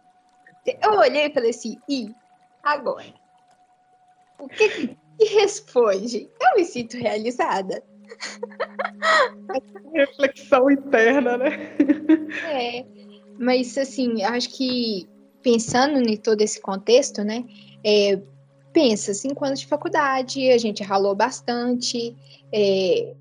Eu 0.82 0.94
olhei 0.96 1.28
e 1.28 1.34
falei 1.34 1.52
assim, 1.52 1.78
e 1.88 2.14
agora? 2.62 3.14
O 4.38 4.50
que 4.50 4.70
que 4.70 4.98
responde? 5.40 6.30
Eu 6.42 6.58
me 6.58 6.66
sinto 6.66 6.98
realizada. 6.98 7.84
Reflexão 9.94 10.70
interna, 10.70 11.38
né? 11.38 11.76
É, 12.52 12.86
mas 13.40 13.78
assim, 13.78 14.24
acho 14.24 14.50
que 14.50 15.08
pensando 15.42 15.98
em 15.98 16.18
todo 16.18 16.42
esse 16.42 16.60
contexto, 16.62 17.24
né? 17.24 17.46
É, 17.84 18.20
pensa, 18.74 19.14
cinco 19.14 19.46
anos 19.46 19.60
de 19.60 19.68
faculdade, 19.68 20.52
a 20.52 20.58
gente 20.58 20.84
ralou 20.84 21.16
bastante, 21.16 22.16
é, 22.54 23.14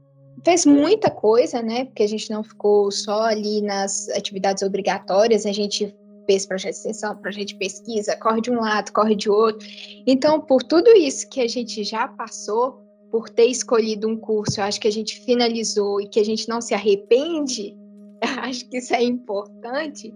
fez 0.45 0.67
muita 0.67 1.11
coisa, 1.11 1.63
né? 1.63 1.85
Porque 1.87 2.03
a 2.03 2.09
gente 2.09 2.31
não 2.31 2.43
ficou 2.43 2.91
só 2.91 3.23
ali 3.23 3.63
nas 3.63 4.09
atividades 4.11 4.63
obrigatórias, 4.63 5.47
a 5.47 5.53
gente 5.53 5.95
fez 6.27 6.45
projeto 6.45 6.73
de 6.73 6.79
extensão, 6.79 7.17
projeto 7.17 7.49
de 7.49 7.55
pesquisa, 7.57 8.17
corre 8.17 8.41
de 8.41 8.51
um 8.51 8.61
lado, 8.61 8.93
corre 8.93 9.15
de 9.15 9.31
outro. 9.31 9.67
Então, 10.07 10.41
por 10.41 10.63
tudo 10.63 10.91
isso 10.91 11.29
que 11.29 11.41
a 11.41 11.49
gente 11.49 11.85
já 11.85 12.09
passou, 12.09 12.83
por 13.11 13.29
ter 13.29 13.47
escolhido 13.47 14.09
um 14.09 14.17
curso, 14.17 14.61
eu 14.61 14.65
acho 14.65 14.81
que 14.81 14.89
a 14.89 14.93
gente 14.93 15.21
finalizou 15.21 16.01
e 16.01 16.09
que 16.09 16.21
a 16.21 16.25
gente 16.25 16.49
não 16.49 16.61
se 16.61 16.75
arrepende, 16.75 17.77
acho 18.43 18.69
que 18.69 18.79
isso 18.79 18.95
é 18.95 19.03
importante. 19.03 20.13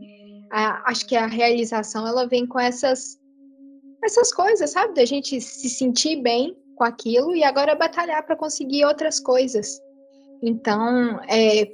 acho 0.50 1.06
que 1.06 1.16
a 1.16 1.26
realização 1.26 2.06
ela 2.06 2.26
vem 2.26 2.46
com 2.46 2.58
essas 2.58 3.18
essas 4.02 4.32
coisas, 4.32 4.70
sabe? 4.70 4.94
Da 4.94 5.04
gente 5.04 5.40
se 5.40 5.68
sentir 5.68 6.22
bem 6.22 6.56
com 6.74 6.84
aquilo 6.84 7.36
e 7.36 7.44
agora 7.44 7.74
batalhar 7.74 8.24
para 8.24 8.34
conseguir 8.34 8.84
outras 8.86 9.20
coisas. 9.20 9.78
Então, 10.42 11.20
é, 11.28 11.70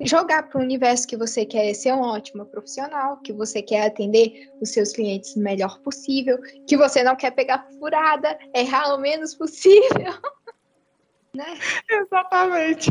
jogar 0.00 0.44
para 0.44 0.58
o 0.58 0.62
universo 0.62 1.06
que 1.06 1.16
você 1.16 1.44
quer 1.44 1.72
ser 1.74 1.92
um 1.92 2.00
ótimo 2.00 2.44
profissional, 2.46 3.18
que 3.18 3.32
você 3.32 3.60
quer 3.62 3.86
atender 3.86 4.50
os 4.60 4.70
seus 4.70 4.92
clientes 4.92 5.34
o 5.36 5.40
melhor 5.40 5.80
possível, 5.80 6.38
que 6.66 6.76
você 6.76 7.02
não 7.02 7.16
quer 7.16 7.32
pegar 7.32 7.66
furada, 7.78 8.38
errar 8.54 8.94
o 8.94 8.98
menos 8.98 9.34
possível. 9.34 10.14
né? 11.34 11.58
Exatamente. 11.90 12.90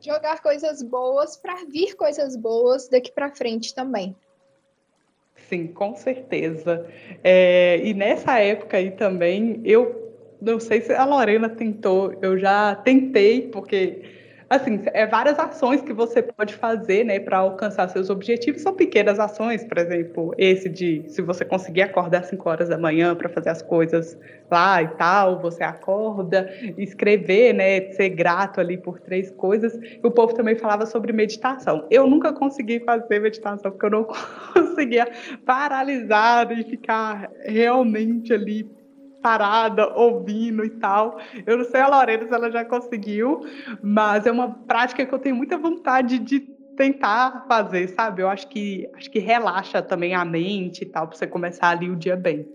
Jogar 0.00 0.40
coisas 0.40 0.82
boas 0.82 1.36
para 1.36 1.64
vir 1.66 1.94
coisas 1.94 2.36
boas 2.36 2.88
daqui 2.88 3.12
para 3.12 3.30
frente 3.30 3.74
também. 3.74 4.16
Sim, 5.48 5.68
com 5.68 5.94
certeza. 5.94 6.86
É, 7.22 7.80
e 7.82 7.94
nessa 7.94 8.38
época 8.38 8.76
aí 8.76 8.90
também, 8.90 9.60
eu 9.64 10.14
não 10.40 10.60
sei 10.60 10.80
se 10.80 10.92
a 10.92 11.04
Lorena 11.04 11.48
tentou, 11.48 12.16
eu 12.22 12.38
já 12.38 12.74
tentei, 12.76 13.48
porque 13.48 14.17
assim, 14.48 14.80
é 14.86 15.06
várias 15.06 15.38
ações 15.38 15.82
que 15.82 15.92
você 15.92 16.22
pode 16.22 16.54
fazer, 16.54 17.04
né, 17.04 17.20
para 17.20 17.38
alcançar 17.38 17.88
seus 17.88 18.08
objetivos. 18.08 18.62
São 18.62 18.74
pequenas 18.74 19.18
ações, 19.18 19.64
por 19.64 19.78
exemplo, 19.78 20.34
esse 20.38 20.68
de 20.68 21.04
se 21.08 21.20
você 21.20 21.44
conseguir 21.44 21.82
acordar 21.82 22.24
5 22.24 22.48
horas 22.48 22.68
da 22.68 22.78
manhã 22.78 23.14
para 23.14 23.28
fazer 23.28 23.50
as 23.50 23.60
coisas 23.60 24.18
lá 24.50 24.82
e 24.82 24.88
tal, 24.88 25.40
você 25.40 25.62
acorda, 25.62 26.50
escrever, 26.78 27.52
né, 27.52 27.92
ser 27.92 28.10
grato 28.10 28.60
ali 28.60 28.78
por 28.78 28.98
três 29.00 29.30
coisas. 29.30 29.78
O 30.02 30.10
povo 30.10 30.34
também 30.34 30.56
falava 30.56 30.86
sobre 30.86 31.12
meditação. 31.12 31.86
Eu 31.90 32.06
nunca 32.06 32.32
consegui 32.32 32.80
fazer 32.80 33.18
meditação 33.18 33.70
porque 33.70 33.86
eu 33.86 33.90
não 33.90 34.04
conseguia 34.54 35.06
paralisar 35.44 36.50
e 36.52 36.64
ficar 36.64 37.30
realmente 37.44 38.32
ali 38.32 38.77
parada, 39.22 39.92
ouvindo 39.94 40.64
e 40.64 40.70
tal. 40.70 41.18
Eu 41.46 41.58
não 41.58 41.64
sei 41.64 41.80
a 41.80 41.88
Lorena 41.88 42.26
se 42.26 42.34
ela 42.34 42.50
já 42.50 42.64
conseguiu, 42.64 43.40
mas 43.82 44.26
é 44.26 44.30
uma 44.30 44.50
prática 44.50 45.04
que 45.04 45.14
eu 45.14 45.18
tenho 45.18 45.36
muita 45.36 45.58
vontade 45.58 46.18
de 46.18 46.40
tentar 46.76 47.44
fazer, 47.48 47.88
sabe? 47.88 48.22
Eu 48.22 48.28
acho 48.28 48.48
que 48.48 48.88
acho 48.94 49.10
que 49.10 49.18
relaxa 49.18 49.82
também 49.82 50.14
a 50.14 50.24
mente 50.24 50.82
e 50.82 50.86
tal, 50.86 51.08
para 51.08 51.16
você 51.16 51.26
começar 51.26 51.70
ali 51.70 51.90
o 51.90 51.96
dia 51.96 52.16
bem. 52.16 52.46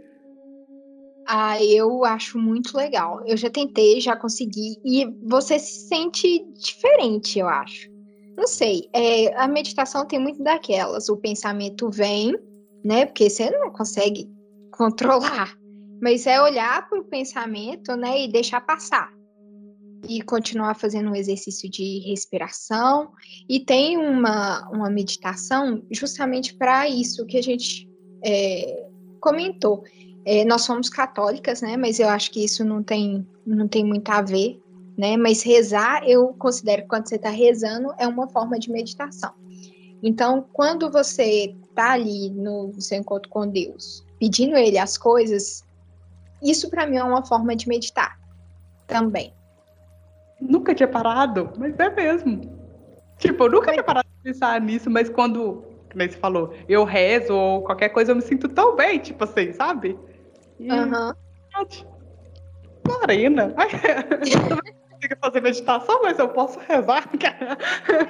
Ah, 1.27 1.61
eu 1.63 2.03
acho 2.03 2.37
muito 2.37 2.75
legal. 2.75 3.21
Eu 3.25 3.37
já 3.37 3.49
tentei, 3.49 3.99
já 4.01 4.15
consegui, 4.15 4.77
e 4.83 5.05
você 5.23 5.59
se 5.59 5.87
sente 5.87 6.45
diferente, 6.53 7.39
eu 7.39 7.47
acho. 7.47 7.89
Não 8.35 8.47
sei, 8.47 8.89
é, 8.93 9.33
a 9.37 9.47
meditação 9.47 10.05
tem 10.05 10.19
muito 10.19 10.41
daquelas. 10.43 11.07
O 11.07 11.17
pensamento 11.17 11.89
vem, 11.89 12.35
né? 12.83 13.05
Porque 13.05 13.29
você 13.29 13.49
não 13.51 13.71
consegue 13.71 14.27
controlar 14.71 15.55
mas 16.03 16.27
é 16.27 16.41
olhar 16.41 16.89
para 16.89 16.99
o 16.99 17.05
pensamento, 17.05 17.95
né, 17.95 18.25
e 18.25 18.27
deixar 18.27 18.59
passar. 18.59 19.09
E 20.05 20.21
continuar 20.21 20.75
fazendo 20.75 21.09
um 21.09 21.15
exercício 21.15 21.69
de 21.69 21.99
respiração. 21.99 23.13
E 23.47 23.61
tem 23.61 23.97
uma, 23.97 24.69
uma 24.69 24.89
meditação 24.89 25.81
justamente 25.89 26.55
para 26.55 26.89
isso 26.89 27.25
que 27.25 27.37
a 27.37 27.41
gente 27.41 27.89
é, 28.21 28.85
comentou. 29.21 29.85
É, 30.25 30.43
nós 30.43 30.63
somos 30.63 30.89
católicas, 30.89 31.61
né? 31.61 31.77
Mas 31.77 32.01
eu 32.01 32.09
acho 32.09 32.31
que 32.31 32.43
isso 32.43 32.65
não 32.65 32.83
tem, 32.83 33.25
não 33.47 33.65
tem 33.69 33.85
muito 33.85 34.09
a 34.09 34.21
ver, 34.21 34.61
né? 34.97 35.15
Mas 35.15 35.41
rezar, 35.41 36.03
eu 36.05 36.33
considero 36.33 36.81
que 36.81 36.89
quando 36.89 37.07
você 37.07 37.15
está 37.15 37.29
rezando, 37.29 37.93
é 37.97 38.05
uma 38.05 38.27
forma 38.27 38.59
de 38.59 38.69
meditação. 38.69 39.31
Então, 40.03 40.45
quando 40.51 40.91
você 40.91 41.55
está 41.63 41.93
ali 41.93 42.29
no 42.29 42.73
seu 42.81 42.97
encontro 42.97 43.29
com 43.29 43.47
Deus, 43.47 44.05
pedindo 44.19 44.57
Ele 44.57 44.77
as 44.77 44.97
coisas, 44.97 45.62
isso 46.43 46.69
para 46.69 46.85
mim 46.85 46.97
é 46.97 47.03
uma 47.03 47.25
forma 47.25 47.55
de 47.55 47.67
meditar 47.67 48.17
também. 48.87 49.33
Nunca 50.39 50.75
tinha 50.75 50.87
parado, 50.87 51.51
mas 51.57 51.77
é 51.79 51.89
mesmo. 51.89 52.41
Tipo, 53.17 53.45
eu 53.45 53.51
nunca 53.51 53.71
tinha 53.71 53.83
parado 53.83 54.07
de 54.17 54.31
pensar 54.31 54.59
nisso, 54.59 54.89
mas 54.89 55.09
quando, 55.09 55.63
como 55.91 56.03
você 56.03 56.17
falou, 56.17 56.53
eu 56.67 56.83
rezo 56.83 57.33
ou 57.33 57.61
qualquer 57.61 57.89
coisa, 57.89 58.11
eu 58.11 58.15
me 58.15 58.21
sinto 58.21 58.49
tão 58.49 58.75
bem, 58.75 58.99
tipo 58.99 59.23
assim, 59.23 59.53
sabe? 59.53 59.97
Aham. 60.69 61.15
Uhum. 61.57 61.93
Marina. 62.87 63.53
consigo 65.03 65.15
fazer 65.21 65.41
meditação, 65.41 66.01
mas 66.01 66.19
eu 66.19 66.29
posso 66.29 66.59
rezar. 66.59 67.09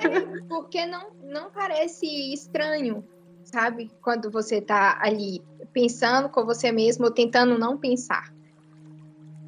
É, 0.03 0.47
porque 0.47 0.85
não, 0.85 1.11
não 1.23 1.49
parece 1.49 2.05
estranho, 2.33 3.03
sabe? 3.43 3.91
Quando 4.01 4.29
você 4.29 4.61
tá 4.61 4.97
ali 5.01 5.41
pensando 5.73 6.29
com 6.29 6.45
você 6.45 6.71
mesmo 6.71 7.05
ou 7.05 7.11
tentando 7.11 7.57
não 7.57 7.77
pensar. 7.77 8.33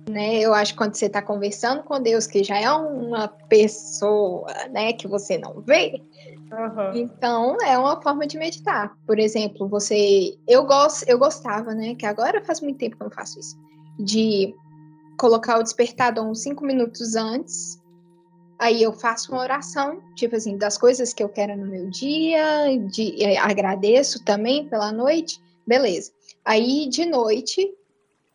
Né? 0.10 0.39
Eu 0.39 0.53
acho 0.53 0.74
que 0.74 0.77
quando 0.77 0.96
você 0.96 1.05
está 1.05 1.22
conversando 1.22 1.84
com 1.84 2.01
Deus, 2.01 2.27
que 2.27 2.44
já 2.44 2.60
é 2.60 2.72
uma 2.72 3.27
pessoa, 3.27 4.48
né, 4.72 4.94
que 4.94 5.08
você 5.08 5.38
não 5.38 5.62
vê, 5.62 6.01
uhum. 6.51 6.94
então 6.94 7.58
é 7.63 7.77
uma 7.77 8.00
forma 8.01 8.27
de 8.27 8.38
meditar. 8.38 8.96
Por 9.08 9.17
exemplo, 9.17 9.67
você, 9.67 10.38
eu 10.48 10.63
gosto, 10.65 11.08
eu 11.10 11.17
gostava, 11.17 11.74
né, 11.74 11.96
que 11.96 12.05
agora 12.05 12.44
faz 12.44 12.62
muito 12.62 12.77
tempo 12.77 12.98
que 12.98 13.01
eu 13.01 13.08
não 13.10 13.15
faço 13.15 13.39
isso, 13.39 13.58
de 13.98 14.53
colocar 15.17 15.58
o 15.58 15.63
despertador 15.63 16.24
uns 16.24 16.44
cinco 16.44 16.63
minutos 16.63 17.15
antes 17.15 17.82
Aí 18.58 18.82
eu 18.82 18.94
faço 18.94 19.32
uma 19.32 19.41
oração, 19.41 20.01
tipo 20.15 20.36
assim, 20.36 20.58
das 20.58 20.77
coisas 20.77 21.13
que 21.13 21.22
eu 21.22 21.27
quero 21.27 21.58
no 21.58 21.65
meu 21.65 21.89
dia, 21.89 22.77
de, 22.88 23.38
agradeço 23.38 24.24
também 24.24 24.67
pela 24.67 24.91
noite, 24.94 25.41
beleza. 25.65 26.12
Aí 26.43 26.88
de 26.88 27.05
noite, 27.05 27.74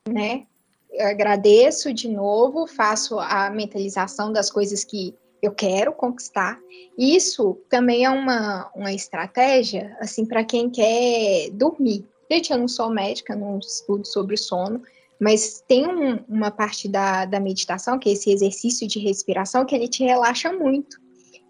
né, 0.08 0.46
eu 0.92 1.06
agradeço 1.06 1.92
de 1.92 2.08
novo, 2.08 2.66
faço 2.66 3.18
a 3.18 3.50
mentalização 3.50 4.32
das 4.32 4.50
coisas 4.50 4.84
que 4.84 5.14
eu 5.42 5.52
quero 5.52 5.92
conquistar. 5.92 6.58
Isso 6.98 7.58
também 7.68 8.04
é 8.04 8.10
uma, 8.10 8.70
uma 8.74 8.92
estratégia, 8.92 9.96
assim, 10.00 10.26
para 10.26 10.44
quem 10.44 10.68
quer 10.68 11.50
dormir. 11.52 12.06
Gente, 12.30 12.52
eu 12.52 12.58
não 12.58 12.68
sou 12.68 12.90
médica, 12.90 13.34
não 13.34 13.58
estudo 13.58 14.06
sobre 14.06 14.36
sono, 14.36 14.82
mas 15.18 15.62
tem 15.66 15.86
um, 15.86 16.18
uma 16.28 16.50
parte 16.50 16.88
da, 16.88 17.24
da 17.24 17.40
meditação, 17.40 17.98
que 17.98 18.08
é 18.08 18.12
esse 18.12 18.30
exercício 18.30 18.86
de 18.86 18.98
respiração, 18.98 19.64
que 19.64 19.74
ele 19.74 19.88
te 19.88 20.04
relaxa 20.04 20.52
muito. 20.52 21.00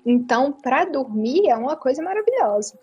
Então, 0.05 0.53
para 0.53 0.85
dormir 0.85 1.49
é 1.49 1.57
uma 1.57 1.77
coisa 1.77 2.03
maravilhosa. 2.03 2.79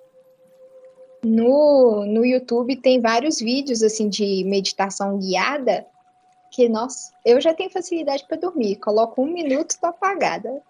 No, 1.23 2.05
no 2.05 2.25
YouTube 2.25 2.75
tem 2.75 3.01
vários 3.01 3.39
vídeos 3.39 3.81
assim 3.81 4.07
de 4.07 4.43
meditação 4.45 5.17
guiada 5.17 5.85
que, 6.51 6.69
nossa, 6.69 7.11
eu 7.25 7.41
já 7.41 7.53
tenho 7.53 7.69
facilidade 7.69 8.25
para 8.27 8.37
dormir. 8.37 8.77
Coloco 8.77 9.21
um 9.21 9.31
minuto, 9.31 9.75
tô 9.79 9.87
apagada. 9.87 10.61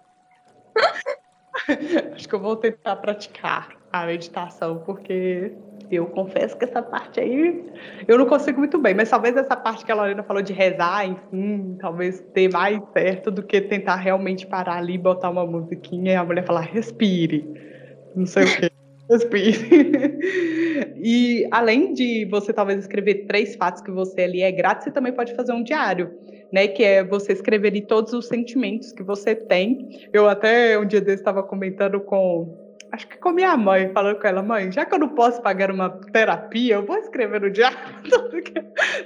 Acho 2.14 2.28
que 2.28 2.36
eu 2.36 2.40
vou 2.40 2.56
tentar 2.56 2.96
praticar 2.98 3.70
a 3.92 4.06
meditação, 4.06 4.80
porque 4.86 5.54
eu 5.90 6.06
confesso 6.08 6.58
que 6.58 6.66
essa 6.66 6.82
parte 6.82 7.20
aí 7.20 7.72
eu 8.08 8.18
não 8.18 8.26
consigo 8.26 8.60
muito 8.60 8.78
bem, 8.78 8.94
mas 8.94 9.10
talvez 9.10 9.36
essa 9.36 9.56
parte 9.56 9.86
que 9.86 9.92
a 9.92 9.96
Lorena 9.96 10.24
falou 10.24 10.42
de 10.42 10.54
rezar, 10.54 11.06
enfim, 11.06 11.78
talvez 11.80 12.20
ter 12.34 12.52
mais 12.52 12.80
certo 12.94 13.32
do 13.32 13.42
que 13.42 13.62
tentar 13.62 13.96
realmente 13.96 14.46
parar 14.46 14.78
ali, 14.78 14.98
botar 14.98 15.30
uma 15.30 15.46
musiquinha 15.46 16.14
e 16.14 16.16
a 16.16 16.24
mulher 16.24 16.46
falar, 16.46 16.62
respire, 16.62 17.46
não 18.16 18.26
sei 18.26 18.44
o 18.44 18.60
quê. 18.60 18.77
E 20.96 21.48
além 21.52 21.94
de 21.94 22.26
você 22.26 22.54
talvez 22.54 22.80
escrever 22.80 23.26
três 23.26 23.56
fatos 23.56 23.82
que 23.82 23.92
você 23.92 24.22
ali 24.22 24.42
é 24.42 24.52
grato, 24.52 24.84
você 24.84 24.92
também 24.92 25.14
pode 25.14 25.34
fazer 25.36 25.54
um 25.54 25.64
diário, 25.64 26.12
né? 26.52 26.68
Que 26.68 26.84
é 26.84 27.04
você 27.04 27.34
escrever 27.34 27.70
ali 27.70 27.82
todos 27.82 28.14
os 28.14 28.28
sentimentos 28.28 28.92
que 28.92 29.04
você 29.04 29.36
tem. 29.36 29.88
Eu 30.12 30.28
até 30.28 30.78
um 30.78 30.86
dia 30.86 31.02
desse 31.02 31.22
estava 31.22 31.44
comentando 31.44 32.00
com 32.02 32.67
acho 32.92 33.08
que 33.08 33.18
com 33.18 33.32
minha 33.32 33.56
mãe, 33.58 33.92
falando 33.94 34.20
com 34.20 34.28
ela, 34.28 34.42
mãe, 34.42 34.72
já 34.72 34.86
que 34.86 34.94
eu 34.94 35.00
não 35.00 35.10
posso 35.10 35.42
pagar 35.42 35.72
uma 35.72 35.90
terapia, 36.12 36.76
eu 36.76 36.86
vou 36.86 36.98
escrever 36.98 37.42
no 37.42 37.50
diário 37.50 37.78
tudo 38.10 38.42
que, 38.42 38.62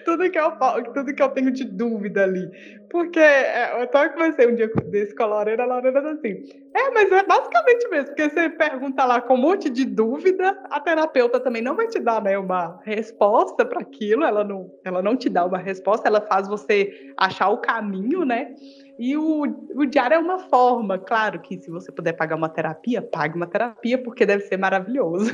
tudo 0.06 0.30
que, 0.30 0.40
eu, 0.40 0.52
tudo 0.94 1.14
que 1.14 1.24
eu 1.24 1.30
tenho 1.30 1.52
de 1.52 1.64
dúvida 1.64 2.24
ali. 2.24 2.50
Porque 2.90 3.20
é, 3.20 3.74
eu 3.74 3.84
até 3.84 4.10
conversei 4.10 4.48
um 4.48 4.56
dia 4.56 4.70
desse 4.88 5.16
com 5.16 5.24
a 5.24 5.28
Lorena, 5.28 5.64
a 5.64 5.66
Lorena 5.66 6.12
assim, 6.12 6.44
é, 6.74 6.90
mas 6.92 7.12
é 7.12 7.24
basicamente 7.24 7.88
mesmo, 7.90 8.08
porque 8.08 8.30
você 8.30 8.50
pergunta 8.50 9.06
lá 9.06 9.22
com 9.22 9.36
um 9.36 9.38
monte 9.38 9.70
de 9.70 9.86
dúvida, 9.86 10.58
a 10.70 10.80
terapeuta 10.80 11.40
também 11.40 11.62
não 11.62 11.76
vai 11.76 11.88
te 11.88 12.00
dar 12.00 12.22
né, 12.22 12.38
uma 12.38 12.80
resposta 12.84 13.66
para 13.66 13.80
aquilo, 13.80 14.24
ela 14.24 14.44
não, 14.44 14.72
ela 14.84 15.02
não 15.02 15.16
te 15.16 15.30
dá 15.30 15.46
uma 15.46 15.58
resposta, 15.58 16.08
ela 16.08 16.22
faz 16.22 16.48
você 16.48 17.14
achar 17.18 17.50
o 17.50 17.60
caminho, 17.60 18.26
né? 18.26 18.56
E 19.04 19.18
o, 19.18 19.42
o 19.74 19.84
diário 19.88 20.14
é 20.14 20.20
uma 20.20 20.38
forma, 20.38 21.00
claro 21.00 21.40
que 21.40 21.58
se 21.58 21.72
você 21.72 21.92
puder 21.92 22.14
pagar 22.14 22.36
uma 22.36 22.48
terapia, 22.48 23.02
pague 23.02 23.36
uma 23.36 23.48
terapia, 23.48 23.98
porque 23.98 24.28
deve 24.28 24.44
ser 24.44 24.58
maravilhoso. 24.58 25.32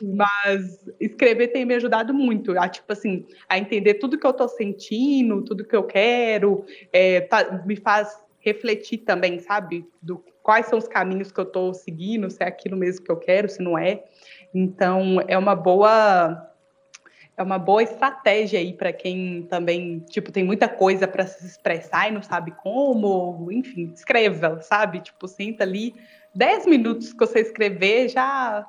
Mas 0.00 0.88
escrever 1.00 1.48
tem 1.48 1.64
me 1.64 1.74
ajudado 1.74 2.14
muito, 2.14 2.56
a, 2.56 2.68
tipo 2.68 2.92
assim, 2.92 3.26
a 3.48 3.58
entender 3.58 3.94
tudo 3.94 4.16
que 4.16 4.24
eu 4.24 4.30
estou 4.30 4.46
sentindo, 4.46 5.42
tudo 5.42 5.64
que 5.64 5.74
eu 5.74 5.82
quero, 5.82 6.64
é, 6.92 7.22
tá, 7.22 7.60
me 7.66 7.74
faz 7.74 8.24
refletir 8.38 8.98
também, 8.98 9.40
sabe? 9.40 9.84
Do 10.00 10.22
quais 10.40 10.66
são 10.66 10.78
os 10.78 10.86
caminhos 10.86 11.32
que 11.32 11.40
eu 11.40 11.44
estou 11.44 11.74
seguindo, 11.74 12.30
se 12.30 12.40
é 12.40 12.46
aquilo 12.46 12.76
mesmo 12.76 13.04
que 13.04 13.10
eu 13.10 13.16
quero, 13.16 13.48
se 13.48 13.60
não 13.60 13.76
é. 13.76 14.04
Então, 14.54 15.20
é 15.26 15.36
uma 15.36 15.56
boa 15.56 16.40
é 17.36 17.42
uma 17.42 17.58
boa 17.58 17.82
estratégia 17.82 18.58
aí 18.58 18.72
para 18.72 18.92
quem 18.92 19.42
também, 19.42 20.00
tipo, 20.08 20.32
tem 20.32 20.42
muita 20.42 20.68
coisa 20.68 21.06
para 21.06 21.26
se 21.26 21.46
expressar 21.46 22.08
e 22.08 22.12
não 22.12 22.22
sabe 22.22 22.50
como, 22.62 23.48
enfim, 23.52 23.92
escreva, 23.94 24.60
sabe? 24.62 25.00
Tipo, 25.00 25.28
senta 25.28 25.62
ali, 25.62 25.94
10 26.34 26.66
minutos 26.66 27.12
que 27.12 27.18
você 27.18 27.40
escrever 27.40 28.08
já 28.08 28.66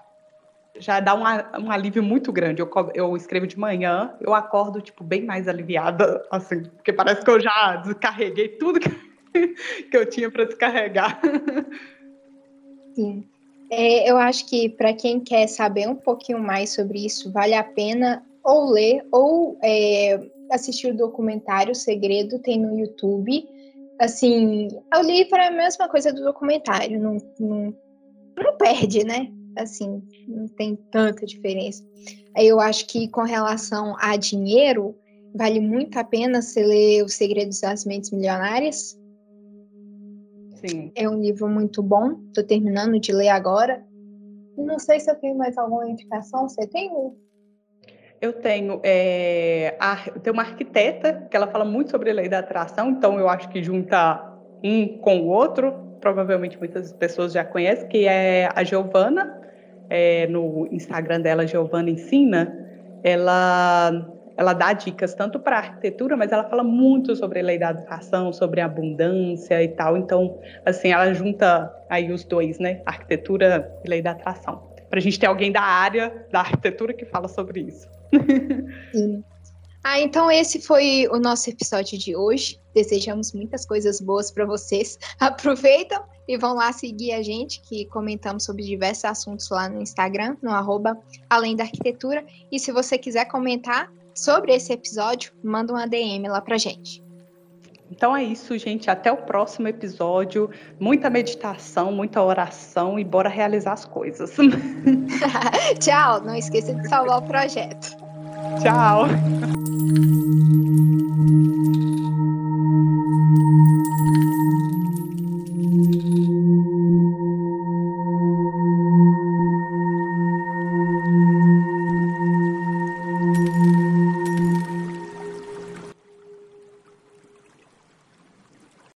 já 0.80 1.00
dá 1.00 1.16
um, 1.16 1.66
um 1.66 1.72
alívio 1.72 2.04
muito 2.04 2.32
grande. 2.32 2.62
Eu, 2.62 2.70
eu 2.94 3.18
escrevo 3.18 3.48
de 3.48 3.58
manhã, 3.58 4.14
eu 4.22 4.34
acordo, 4.36 4.80
tipo, 4.80 5.04
bem 5.04 5.24
mais 5.24 5.48
aliviada, 5.48 6.24
assim, 6.30 6.64
porque 6.64 6.94
parece 6.94 7.24
que 7.24 7.32
eu 7.32 7.40
já 7.40 7.78
descarreguei 7.78 8.50
tudo 8.50 8.80
que, 8.80 8.90
que 9.90 9.98
eu 9.98 10.08
tinha 10.08 10.30
para 10.30 10.46
descarregar. 10.46 11.20
Sim. 12.94 13.28
É, 13.72 14.10
eu 14.10 14.18
acho 14.18 14.46
que 14.48 14.70
para 14.70 14.94
quem 14.94 15.20
quer 15.20 15.48
saber 15.48 15.88
um 15.88 15.96
pouquinho 15.96 16.40
mais 16.40 16.74
sobre 16.74 17.06
isso, 17.06 17.32
vale 17.32 17.54
a 17.54 17.64
pena 17.64 18.24
ou 18.48 18.72
ler 18.72 19.06
ou 19.12 19.60
é, 19.62 20.18
assistir 20.52 20.92
o 20.92 20.98
documentário 20.98 21.76
Segredo, 21.76 22.40
tem 22.40 22.58
no 22.60 22.80
YouTube. 22.80 23.46
Assim, 24.00 24.70
o 24.96 25.02
livro 25.02 25.36
é 25.36 25.48
a 25.48 25.52
mesma 25.52 25.90
coisa 25.90 26.14
do 26.14 26.24
documentário, 26.24 27.00
não, 27.00 27.18
não, 27.40 27.76
não 28.38 28.58
perde, 28.58 29.04
né? 29.04 29.30
Assim, 29.58 30.02
não 30.28 30.48
tem 30.48 30.78
tanta 30.92 31.26
diferença. 31.26 31.84
Eu 32.36 32.60
acho 32.60 32.88
que 32.88 33.10
com 33.10 33.24
relação 33.24 33.96
a 34.00 34.16
dinheiro, 34.16 34.96
vale 35.36 35.60
muito 35.60 35.98
a 35.98 36.04
pena 36.04 36.42
você 36.42 36.64
ler 36.64 37.04
Os 37.04 37.16
Segredos 37.16 37.60
das 37.60 37.84
Mentes 37.84 38.12
Milionárias. 38.12 38.98
Sim. 40.66 40.92
É 40.96 41.10
um 41.10 41.20
livro 41.20 41.50
muito 41.50 41.84
bom, 41.84 42.20
estou 42.28 42.44
terminando 42.44 43.00
de 43.00 43.12
ler 43.12 43.30
agora. 43.30 43.84
Não 44.56 44.80
sei 44.80 45.00
se 45.00 45.10
eu 45.10 45.16
tenho 45.16 45.38
mais 45.38 45.58
alguma 45.58 45.90
indicação. 45.90 46.48
Você 46.48 46.66
tem? 46.68 46.92
Eu 48.20 48.34
tenho, 48.34 48.80
é, 48.84 49.76
a, 49.80 49.96
tem 50.24 50.34
uma 50.34 50.42
arquiteta 50.42 51.28
que 51.30 51.38
ela 51.38 51.48
fala 51.48 51.64
muito 51.64 51.92
sobre 51.92 52.10
a 52.10 52.14
lei 52.14 52.28
da 52.28 52.40
atração, 52.40 52.90
então 52.90 53.20
eu 53.20 53.30
acho 53.30 53.48
que 53.50 53.62
junta 53.62 54.24
um 54.64 54.98
com 54.98 55.20
o 55.20 55.28
outro, 55.28 55.72
provavelmente 56.02 56.58
muitas 56.58 56.92
pessoas 56.92 57.32
já 57.32 57.44
conhecem, 57.44 57.88
que 57.88 58.08
é 58.08 58.50
a 58.56 58.64
Giovana, 58.64 59.40
é, 59.88 60.26
no 60.28 60.68
Instagram 60.72 61.22
dela, 61.22 61.46
Giovana 61.46 61.92
Ensina, 61.92 62.58
ela, 63.04 63.92
ela 64.36 64.54
dá 64.54 64.74
dicas 64.74 65.14
tanto 65.14 65.40
para 65.40 65.58
arquitetura, 65.58 66.18
mas 66.18 66.32
ela 66.32 66.44
fala 66.44 66.64
muito 66.64 67.16
sobre 67.16 67.40
a 67.40 67.44
lei 67.44 67.60
da 67.60 67.70
atração, 67.70 68.34
sobre 68.34 68.62
abundância 68.62 69.62
e 69.62 69.68
tal, 69.68 69.96
então, 69.96 70.40
assim, 70.66 70.92
ela 70.92 71.14
junta 71.14 71.72
aí 71.88 72.12
os 72.12 72.24
dois, 72.24 72.58
né, 72.58 72.82
arquitetura 72.84 73.72
e 73.86 73.88
lei 73.88 74.02
da 74.02 74.12
atração, 74.12 74.64
para 74.90 74.98
a 74.98 75.02
gente 75.02 75.20
ter 75.20 75.28
alguém 75.28 75.52
da 75.52 75.62
área 75.62 76.26
da 76.32 76.40
arquitetura 76.40 76.94
que 76.94 77.06
fala 77.06 77.28
sobre 77.28 77.60
isso. 77.60 77.97
Sim. 78.94 79.24
Ah, 79.84 80.02
então 80.02 80.30
esse 80.30 80.60
foi 80.60 81.08
o 81.10 81.18
nosso 81.18 81.50
episódio 81.50 81.98
de 81.98 82.14
hoje. 82.14 82.60
Desejamos 82.74 83.32
muitas 83.32 83.66
coisas 83.66 84.02
boas 84.02 84.30
para 84.30 84.46
vocês. 84.46 85.00
Aproveitam 85.18 86.04
e 86.28 86.38
vão 86.38 86.56
lá 86.56 86.74
seguir 86.74 87.14
a 87.14 87.22
gente, 87.22 87.62
que 87.62 87.86
comentamos 87.86 88.44
sobre 88.44 88.64
diversos 88.64 89.06
assuntos 89.06 89.50
lá 89.50 89.70
no 89.70 89.82
Instagram, 89.82 90.36
no 90.42 90.52
arroba 90.52 90.98
Além 91.30 91.56
da 91.56 91.64
Arquitetura. 91.64 92.26
E 92.52 92.60
se 92.60 92.70
você 92.70 92.98
quiser 92.98 93.26
comentar 93.30 93.90
sobre 94.14 94.54
esse 94.54 94.74
episódio, 94.74 95.32
manda 95.42 95.72
uma 95.72 95.88
DM 95.88 96.28
lá 96.28 96.42
pra 96.42 96.58
gente. 96.58 97.07
Então 97.92 98.16
é 98.16 98.24
isso, 98.24 98.58
gente. 98.58 98.90
Até 98.90 99.12
o 99.12 99.18
próximo 99.18 99.68
episódio. 99.68 100.50
Muita 100.80 101.10
meditação, 101.10 101.92
muita 101.92 102.22
oração 102.22 103.00
e 103.00 103.04
bora 103.04 103.30
realizar 103.30 103.74
as 103.74 103.86
coisas. 103.86 104.36
Tchau. 105.80 106.22
Não 106.22 106.36
esqueça 106.36 106.74
de 106.74 106.88
salvar 106.88 107.20
o 107.20 107.22
projeto. 107.24 107.96
Tchau. 108.62 109.08